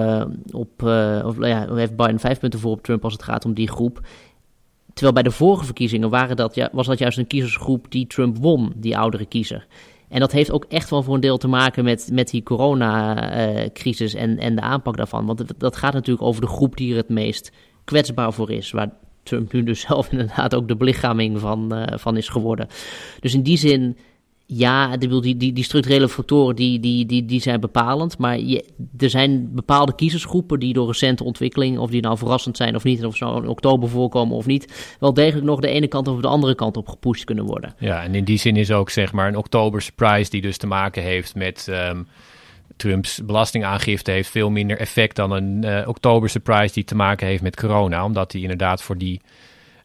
op, 0.50 0.82
uh, 0.84 1.22
of 1.24 1.46
ja, 1.46 1.74
heeft 1.74 1.96
Biden 1.96 2.20
vijf 2.20 2.38
punten 2.38 2.60
voor 2.60 2.72
op 2.72 2.82
Trump 2.82 3.04
als 3.04 3.12
het 3.12 3.22
gaat 3.22 3.44
om 3.44 3.54
die 3.54 3.68
groep. 3.68 4.00
Terwijl 4.92 5.12
bij 5.12 5.22
de 5.22 5.30
vorige 5.30 5.64
verkiezingen 5.64 6.10
waren 6.10 6.36
dat, 6.36 6.54
ja, 6.54 6.68
was 6.72 6.86
dat 6.86 6.98
juist 6.98 7.18
een 7.18 7.26
kiezersgroep 7.26 7.86
die 7.88 8.06
Trump 8.06 8.38
won, 8.38 8.72
die 8.76 8.98
oudere 8.98 9.26
kiezer. 9.26 9.66
En 10.08 10.20
dat 10.20 10.32
heeft 10.32 10.50
ook 10.50 10.64
echt 10.68 10.90
wel 10.90 11.02
voor 11.02 11.14
een 11.14 11.20
deel 11.20 11.38
te 11.38 11.48
maken 11.48 11.84
met, 11.84 12.08
met 12.12 12.30
die 12.30 12.42
coronacrisis 12.42 14.14
en, 14.14 14.38
en 14.38 14.54
de 14.54 14.60
aanpak 14.60 14.96
daarvan. 14.96 15.26
Want 15.26 15.44
dat, 15.58 15.76
gaat 15.76 15.92
natuurlijk 15.92 16.26
over 16.26 16.40
de 16.40 16.46
groep 16.46 16.76
die 16.76 16.90
er 16.90 16.96
het 16.96 17.08
meest 17.08 17.52
kwetsbaar 17.84 18.32
voor 18.32 18.50
is. 18.50 18.70
Waar 18.70 18.90
Trump 19.22 19.52
nu 19.52 19.62
dus 19.62 19.80
zelf 19.88 20.12
inderdaad 20.12 20.54
ook 20.54 20.68
de 20.68 20.76
belichaming 20.76 21.40
van, 21.40 21.88
van 21.94 22.16
is 22.16 22.28
geworden. 22.28 22.68
Dus 23.20 23.34
in 23.34 23.42
die 23.42 23.58
zin 23.58 23.96
ja, 24.50 24.96
die, 24.96 25.36
die, 25.36 25.52
die 25.52 25.64
structurele 25.64 26.08
factoren 26.08 26.56
die, 26.56 26.80
die, 26.80 27.06
die, 27.06 27.24
die 27.24 27.40
zijn 27.40 27.60
bepalend. 27.60 28.18
Maar 28.18 28.38
je, 28.38 28.64
er 28.98 29.10
zijn 29.10 29.54
bepaalde 29.54 29.94
kiezersgroepen 29.94 30.60
die 30.60 30.72
door 30.72 30.86
recente 30.86 31.24
ontwikkeling, 31.24 31.78
of 31.78 31.90
die 31.90 32.00
nou 32.00 32.18
verrassend 32.18 32.56
zijn 32.56 32.74
of 32.74 32.84
niet, 32.84 33.04
of 33.04 33.20
nou 33.20 33.42
in 33.42 33.48
oktober 33.48 33.88
voorkomen 33.88 34.36
of 34.36 34.46
niet, 34.46 34.96
wel 35.00 35.14
degelijk 35.14 35.46
nog 35.46 35.60
de 35.60 35.68
ene 35.68 35.86
kant 35.86 36.08
of 36.08 36.20
de 36.20 36.28
andere 36.28 36.54
kant 36.54 36.76
op 36.76 36.88
gepusht 36.88 37.24
kunnen 37.24 37.44
worden. 37.44 37.74
Ja, 37.78 38.02
en 38.02 38.14
in 38.14 38.24
die 38.24 38.38
zin 38.38 38.56
is 38.56 38.70
ook 38.70 38.90
zeg 38.90 39.12
maar 39.12 39.28
een 39.28 39.36
oktober 39.36 39.82
surprise 39.82 40.30
die 40.30 40.42
dus 40.42 40.56
te 40.56 40.66
maken 40.66 41.02
heeft 41.02 41.34
met. 41.34 41.66
Um, 41.70 42.06
Trumps 42.76 43.20
belastingaangifte 43.24 44.10
heeft 44.10 44.30
veel 44.30 44.50
minder 44.50 44.78
effect 44.78 45.16
dan 45.16 45.30
een 45.30 45.64
uh, 45.64 45.88
oktober 45.88 46.28
surprise 46.28 46.74
die 46.74 46.84
te 46.84 46.94
maken 46.94 47.26
heeft 47.26 47.42
met 47.42 47.56
corona. 47.56 48.04
Omdat 48.04 48.32
hij 48.32 48.40
inderdaad 48.40 48.82
voor 48.82 48.98
die 48.98 49.20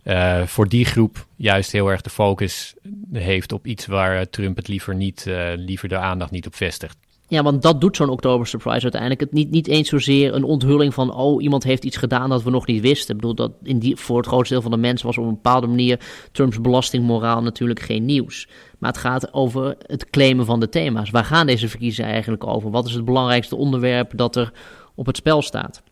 uh, 0.04 0.42
voor 0.42 0.68
die 0.68 0.86
groep 0.86 1.26
juist 1.36 1.72
heel 1.72 1.88
erg 1.88 2.02
de 2.02 2.10
focus 2.10 2.74
heeft 3.12 3.52
op 3.52 3.68
iets 3.68 3.86
waar 3.86 4.30
Trump 4.30 4.56
het 4.56 4.68
liever, 4.68 4.96
niet, 4.96 5.26
uh, 5.28 5.52
liever 5.56 5.90
de 5.90 5.98
aandacht 5.98 6.32
niet 6.32 6.48
op 6.48 6.56
vestigt. 6.56 6.98
Ja, 7.28 7.44
want 7.44 7.62
dat 7.62 7.82
doet 7.82 7.96
zo'n 7.96 8.10
Oktober 8.10 8.48
Surprise 8.48 8.82
uiteindelijk. 8.82 9.22
Het 9.22 9.32
niet, 9.32 9.50
niet 9.50 9.68
eens 9.68 9.90
zozeer 9.90 10.34
een 10.34 10.44
onthulling 10.44 10.94
van, 10.94 11.14
oh, 11.14 11.44
iemand 11.44 11.64
heeft 11.64 11.86
iets 11.86 11.98
gedaan 11.98 12.30
dat 12.30 12.44
we 12.44 12.50
nog 12.50 12.66
niet 12.66 12.82
wisten. 12.82 13.16
Ik 13.16 13.22
bedoel, 13.22 13.36
dat 13.36 13.52
in 13.64 13.80
die, 13.80 13.96
voor 13.96 14.18
het 14.18 14.28
grootste 14.28 14.54
deel 14.54 14.62
van 14.62 14.72
de 14.72 14.78
mensen 14.78 15.08
was 15.08 15.18
op 15.18 15.24
een 15.24 15.34
bepaalde 15.34 15.68
manier 15.68 16.00
Trumps 16.32 16.62
belastingmoraal 16.62 17.42
natuurlijk 17.42 17.80
geen 17.80 18.06
nieuws. 18.06 18.48
Maar 18.80 18.92
het 18.92 19.00
gaat 19.00 19.34
over 19.34 19.76
het 19.86 20.10
claimen 20.10 20.46
van 20.46 20.60
de 20.60 20.70
thema's. 20.70 21.10
Waar 21.10 21.26
gaan 21.26 21.48
deze 21.48 21.70
verkiezingen 21.70 22.12
eigenlijk 22.12 22.48
over? 22.48 22.72
Wat 22.72 22.88
is 22.88 22.94
het 22.94 23.06
belangrijkste 23.06 23.56
onderwerp 23.56 24.12
dat 24.16 24.36
er 24.36 24.52
op 24.96 25.06
het 25.06 25.18
spel 25.18 25.42
staat? 25.42 25.84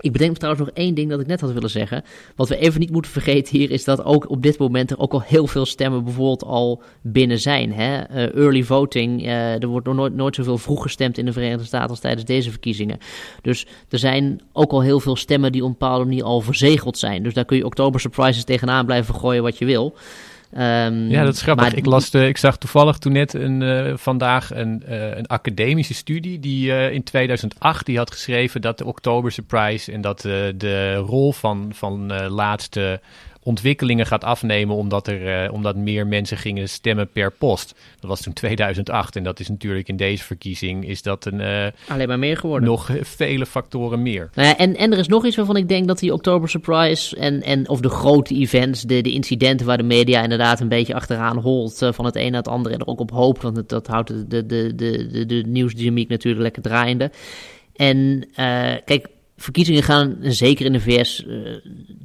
Ik 0.00 0.12
bedenk 0.12 0.36
trouwens 0.36 0.66
nog 0.66 0.74
één 0.74 0.94
ding 0.94 1.10
dat 1.10 1.20
ik 1.20 1.26
net 1.26 1.40
had 1.40 1.52
willen 1.52 1.70
zeggen. 1.70 2.04
Wat 2.36 2.48
we 2.48 2.58
even 2.58 2.80
niet 2.80 2.90
moeten 2.90 3.10
vergeten 3.10 3.58
hier 3.58 3.70
is 3.70 3.84
dat 3.84 4.04
ook 4.04 4.30
op 4.30 4.42
dit 4.42 4.58
moment 4.58 4.90
er 4.90 4.98
ook 4.98 5.12
al 5.12 5.22
heel 5.22 5.46
veel 5.46 5.66
stemmen 5.66 6.04
bijvoorbeeld 6.04 6.44
al 6.44 6.82
binnen 7.02 7.38
zijn. 7.38 7.72
Hè? 7.72 8.10
Uh, 8.10 8.34
early 8.34 8.62
voting, 8.62 9.22
uh, 9.22 9.62
er 9.62 9.66
wordt 9.66 9.86
nog 9.86 9.94
nooit, 9.96 10.14
nooit 10.14 10.34
zoveel 10.34 10.58
vroeg 10.58 10.82
gestemd 10.82 11.18
in 11.18 11.24
de 11.24 11.32
Verenigde 11.32 11.64
Staten 11.64 11.90
als 11.90 12.00
tijdens 12.00 12.24
deze 12.24 12.50
verkiezingen. 12.50 12.98
Dus 13.42 13.66
er 13.88 13.98
zijn 13.98 14.40
ook 14.52 14.72
al 14.72 14.82
heel 14.82 15.00
veel 15.00 15.16
stemmen 15.16 15.52
die 15.52 15.62
op 15.62 15.66
een 15.66 15.76
bepaalde 15.78 16.04
manier 16.04 16.24
al 16.24 16.40
verzegeld 16.40 16.98
zijn. 16.98 17.22
Dus 17.22 17.34
daar 17.34 17.44
kun 17.44 17.56
je 17.56 17.64
oktober 17.64 18.00
surprises 18.00 18.44
tegenaan 18.44 18.86
blijven 18.86 19.14
gooien 19.14 19.42
wat 19.42 19.58
je 19.58 19.64
wil. 19.64 19.96
Um, 20.58 21.10
ja, 21.10 21.24
dat 21.24 21.34
is 21.34 21.42
grappig. 21.42 21.74
ik, 21.74 21.86
las 21.86 22.10
de, 22.10 22.26
ik 22.26 22.36
zag 22.36 22.58
toevallig 22.58 22.98
toen 22.98 23.12
net 23.12 23.34
een, 23.34 23.60
uh, 23.60 23.92
vandaag 23.96 24.54
een, 24.54 24.82
uh, 24.88 25.16
een 25.16 25.26
academische 25.26 25.94
studie 25.94 26.40
die 26.40 26.68
uh, 26.68 26.92
in 26.92 27.02
2008 27.02 27.86
die 27.86 27.96
had 27.96 28.10
geschreven 28.10 28.60
dat 28.60 28.78
de 28.78 28.84
Oktober 28.84 29.32
Surprise 29.32 29.92
en 29.92 30.00
dat 30.00 30.20
de 30.20 30.94
rol 30.94 31.32
van, 31.32 31.70
van 31.74 32.26
laatste 32.28 33.00
ontwikkelingen 33.46 34.06
gaat 34.06 34.24
afnemen 34.24 34.76
omdat, 34.76 35.08
er, 35.08 35.44
uh, 35.44 35.52
omdat 35.52 35.76
meer 35.76 36.06
mensen 36.06 36.36
gingen 36.36 36.68
stemmen 36.68 37.08
per 37.08 37.32
post. 37.32 37.74
Dat 38.00 38.10
was 38.10 38.20
toen 38.20 38.32
2008 38.32 39.16
en 39.16 39.22
dat 39.22 39.40
is 39.40 39.48
natuurlijk 39.48 39.88
in 39.88 39.96
deze 39.96 40.24
verkiezing 40.24 40.88
is 40.88 41.02
dat 41.02 41.24
een... 41.24 41.40
Uh, 41.40 41.66
Alleen 41.88 42.08
maar 42.08 42.18
meer 42.18 42.36
geworden. 42.36 42.68
Nog 42.68 42.90
vele 43.00 43.46
factoren 43.46 44.02
meer. 44.02 44.30
Nou 44.34 44.48
ja, 44.48 44.56
en, 44.56 44.76
en 44.76 44.92
er 44.92 44.98
is 44.98 45.08
nog 45.08 45.26
iets 45.26 45.36
waarvan 45.36 45.56
ik 45.56 45.68
denk 45.68 45.86
dat 45.86 45.98
die 45.98 46.12
Oktober 46.12 46.48
Surprise 46.48 47.16
en, 47.16 47.42
en 47.42 47.68
of 47.68 47.80
de 47.80 47.88
grote 47.88 48.34
events, 48.34 48.82
de, 48.82 49.00
de 49.00 49.12
incidenten 49.12 49.66
waar 49.66 49.76
de 49.76 49.82
media 49.82 50.22
inderdaad 50.22 50.60
een 50.60 50.68
beetje 50.68 50.94
achteraan 50.94 51.38
holt 51.38 51.82
uh, 51.82 51.92
van 51.92 52.04
het 52.04 52.16
een 52.16 52.30
naar 52.30 52.42
het 52.42 52.48
andere 52.48 52.74
en 52.74 52.80
er 52.80 52.86
ook 52.86 53.00
op 53.00 53.10
hoopt, 53.10 53.42
want 53.42 53.56
het, 53.56 53.68
dat 53.68 53.86
houdt 53.86 54.08
de, 54.08 54.26
de, 54.26 54.46
de, 54.46 54.74
de, 54.74 55.06
de, 55.10 55.26
de 55.26 55.42
nieuwsdynamiek 55.46 56.08
natuurlijk 56.08 56.42
lekker 56.42 56.62
draaiende. 56.62 57.10
En 57.76 58.28
kijk, 58.84 59.06
verkiezingen 59.36 59.82
gaan, 59.82 60.16
zeker 60.20 60.66
in 60.66 60.72
de 60.72 60.80
VS, 60.80 61.24
uh, 61.26 61.56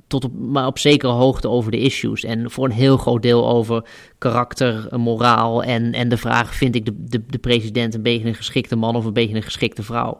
tot 0.07 0.23
op, 0.23 0.33
maar 0.33 0.67
op 0.67 0.79
zekere 0.79 1.11
hoogte 1.11 1.49
over 1.49 1.71
de 1.71 1.79
issues. 1.79 2.23
En 2.23 2.51
voor 2.51 2.65
een 2.65 2.71
heel 2.71 2.97
groot 2.97 3.21
deel 3.21 3.49
over 3.49 3.85
karakter, 4.17 4.87
moraal 4.99 5.63
en, 5.63 5.93
en 5.93 6.09
de 6.09 6.17
vraag: 6.17 6.55
vind 6.55 6.75
ik 6.75 6.85
de, 6.85 6.93
de, 6.97 7.23
de 7.27 7.37
president 7.37 7.93
een 7.93 8.01
beetje 8.01 8.27
een 8.27 8.35
geschikte 8.35 8.75
man 8.75 8.95
of 8.95 9.05
een 9.05 9.13
beetje 9.13 9.35
een 9.35 9.43
geschikte 9.43 9.83
vrouw? 9.83 10.19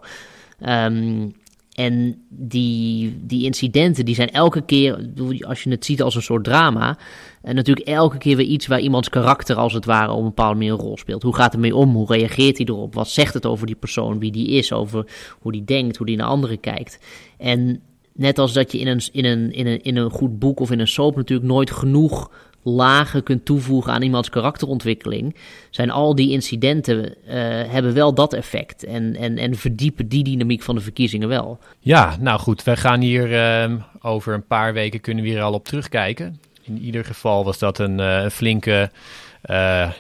Um, 0.66 1.34
En 1.72 2.26
die, 2.30 3.18
die 3.26 3.46
incidenten 3.46 4.06
die 4.06 4.16
zijn 4.16 4.32
elke 4.32 4.62
keer, 4.62 5.10
als 5.48 5.64
je 5.64 5.70
het 5.70 5.86
ziet 5.86 6.02
als 6.02 6.16
een 6.16 6.22
soort 6.22 6.44
drama, 6.44 6.98
en 7.42 7.56
natuurlijk 7.56 7.88
elke 7.88 8.18
keer 8.18 8.36
weer 8.36 8.46
iets 8.46 8.68
waar 8.68 8.80
iemands 8.80 9.10
karakter 9.10 9.56
als 9.56 9.74
het 9.74 9.86
ware 9.86 10.12
op 10.12 10.18
een 10.18 10.24
bepaalde 10.24 10.56
manier 10.56 10.72
een 10.72 10.80
rol 10.80 10.98
speelt. 10.98 11.24
Hoe 11.24 11.36
gaat 11.36 11.52
het 11.52 11.62
mee 11.62 11.76
om? 11.76 11.94
Hoe 11.94 12.14
reageert 12.14 12.58
hij 12.58 12.66
erop? 12.66 12.94
Wat 12.94 13.10
zegt 13.10 13.34
het 13.34 13.46
over 13.46 13.66
die 13.66 13.76
persoon, 13.76 14.20
wie 14.20 14.32
die 14.32 14.48
is, 14.48 14.74
over 14.74 15.06
hoe 15.40 15.52
die 15.52 15.64
denkt, 15.64 15.98
hoe 15.98 16.06
die 16.06 16.18
naar 16.18 16.28
anderen 16.28 16.60
kijkt? 16.60 17.00
En 17.38 17.82
net 18.14 18.40
als 18.40 18.54
dat 18.54 18.72
je 18.72 18.80
in 18.80 18.88
een, 18.88 19.02
in 19.12 19.26
een, 19.26 19.52
in 19.52 19.68
een, 19.68 19.82
in 19.82 19.96
een 19.96 20.10
goed 20.10 20.40
boek 20.40 20.60
of 20.60 20.72
in 20.72 20.80
een 20.80 20.88
soap 20.88 21.16
natuurlijk 21.16 21.50
nooit 21.50 21.72
genoeg 21.72 22.32
lagen 22.64 23.24
kunt 23.24 23.46
toevoegen 23.46 23.94
aan 23.94 24.02
iemands 24.02 24.30
karakterontwikkeling, 24.30 25.36
zijn 25.70 25.92
al 25.92 26.16
die 26.16 26.32
incidenten 26.32 27.00
uh, 27.00 27.34
hebben 27.68 27.94
wel 27.94 28.14
dat 28.14 28.34
effect 28.34 28.84
en, 28.84 29.16
en, 29.16 29.38
en 29.38 29.56
verdiepen 29.56 30.08
die 30.08 30.24
dynamiek 30.24 30.62
van 30.62 30.76
de 30.76 30.82
verkiezingen 30.82 31.28
wel. 31.28 31.60
Ja, 31.80 32.16
nou 32.20 32.40
goed, 32.40 32.64
wij 32.64 32.78
gaan 32.78 33.02
hier 33.02 33.32
uh, 33.32 33.76
over 34.02 34.34
een 34.34 34.46
paar 34.46 34.74
weken 34.74 35.02
kunnen 35.02 35.24
we 35.24 35.30
hier 35.30 35.42
al 35.42 35.54
op 35.54 35.66
terugkijken. 35.66 36.40
In 36.62 36.80
ieder 36.80 37.06
geval 37.06 37.44
was 37.44 37.60
dat 37.60 37.80
een 37.80 38.00
uh, 38.00 38.30
flinke 38.30 38.92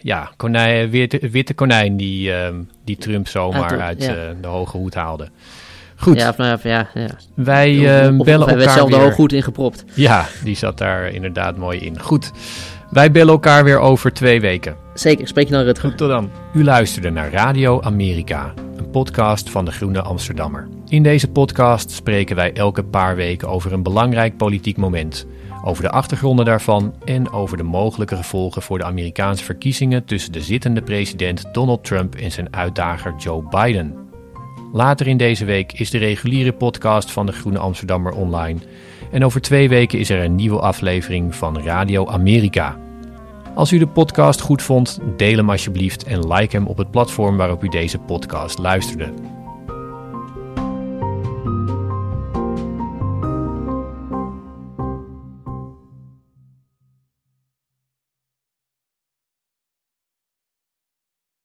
ja, 0.02 0.32
konijn, 0.38 0.90
witte, 0.90 1.30
witte 1.30 1.54
konijn 1.54 1.98
die, 1.98 2.34
ehm, 2.34 2.62
die 2.84 2.98
Trump 2.98 3.28
zomaar 3.28 3.78
ja, 3.78 3.84
uit 3.84 4.04
ja. 4.04 4.34
de 4.42 4.48
hoge 4.48 4.78
hoed 4.78 4.94
haalde. 4.94 5.30
Goed. 6.02 6.18
Ja, 6.18 6.34
nou, 6.38 6.60
ja, 6.64 6.88
ja. 6.94 7.08
Wij 7.36 7.74
uh, 7.74 8.24
bellen 8.24 8.48
elkaar 8.48 8.70
zelf 8.70 8.90
weer. 8.90 9.00
er 9.00 9.12
goed 9.12 9.34
in 9.34 9.44
gepropt. 9.44 9.84
Ja, 9.94 10.26
die 10.44 10.56
zat 10.56 10.78
daar 10.78 11.08
inderdaad 11.08 11.58
mooi 11.58 11.80
in. 11.80 12.00
Goed. 12.00 12.32
Wij 12.90 13.12
bellen 13.12 13.34
elkaar 13.34 13.64
weer 13.64 13.80
over 13.80 14.14
twee 14.14 14.42
weken. 14.42 14.76
Zeker, 14.94 15.28
spreek 15.28 15.48
je 15.48 15.54
dan 15.54 15.64
Rutger. 15.64 15.90
Goed, 15.90 15.98
tot 15.98 16.10
dan. 16.10 16.30
U 16.54 16.64
luisterde 16.64 17.10
naar 17.10 17.32
Radio 17.32 17.82
Amerika, 17.82 18.54
een 18.78 18.90
podcast 18.90 19.50
van 19.50 19.66
de 19.66 19.72
Groene 19.72 20.02
Amsterdammer. 20.02 20.68
In 20.88 21.04
deze 21.04 21.28
podcast 21.28 21.92
spreken 21.92 22.36
wij 22.36 22.54
elke 22.54 22.84
paar 22.84 23.16
weken 23.16 23.48
over 23.48 23.74
een 23.74 23.84
belangrijk 23.84 24.38
politiek 24.38 24.78
moment, 24.78 25.26
over 25.64 25.84
de 25.84 25.90
achtergronden 25.90 26.46
daarvan 26.46 26.96
en 27.06 27.32
over 27.32 27.58
de 27.58 27.64
mogelijke 27.64 28.16
gevolgen 28.16 28.62
voor 28.62 28.78
de 28.78 28.84
Amerikaanse 28.84 29.44
verkiezingen 29.44 30.06
tussen 30.06 30.32
de 30.32 30.42
zittende 30.42 30.82
president 30.82 31.44
Donald 31.52 31.84
Trump 31.84 32.16
en 32.16 32.32
zijn 32.32 32.56
uitdager 32.56 33.14
Joe 33.18 33.44
Biden. 33.50 34.01
Later 34.74 35.08
in 35.08 35.18
deze 35.18 35.46
week 35.46 35.74
is 35.74 35.90
de 35.90 35.98
reguliere 35.98 36.54
podcast 36.54 37.12
van 37.12 37.26
de 37.26 37.32
Groene 37.32 37.60
Amsterdammer 37.60 38.14
online. 38.14 38.60
En 39.12 39.26
over 39.26 39.42
twee 39.42 39.70
weken 39.70 40.00
is 40.00 40.10
er 40.10 40.24
een 40.24 40.36
nieuwe 40.36 40.60
aflevering 40.60 41.36
van 41.36 41.62
Radio 41.62 42.08
Amerika. 42.08 42.78
Als 43.56 43.72
u 43.72 43.78
de 43.78 43.88
podcast 43.88 44.42
goed 44.42 44.62
vond, 44.62 45.00
deel 45.18 45.38
hem 45.38 45.50
alsjeblieft 45.50 46.04
en 46.04 46.28
like 46.34 46.56
hem 46.56 46.68
op 46.68 46.78
het 46.78 46.92
platform 46.92 47.38
waarop 47.38 47.64
u 47.64 47.68
deze 47.68 48.00
podcast 48.00 48.58
luisterde. 48.58 49.14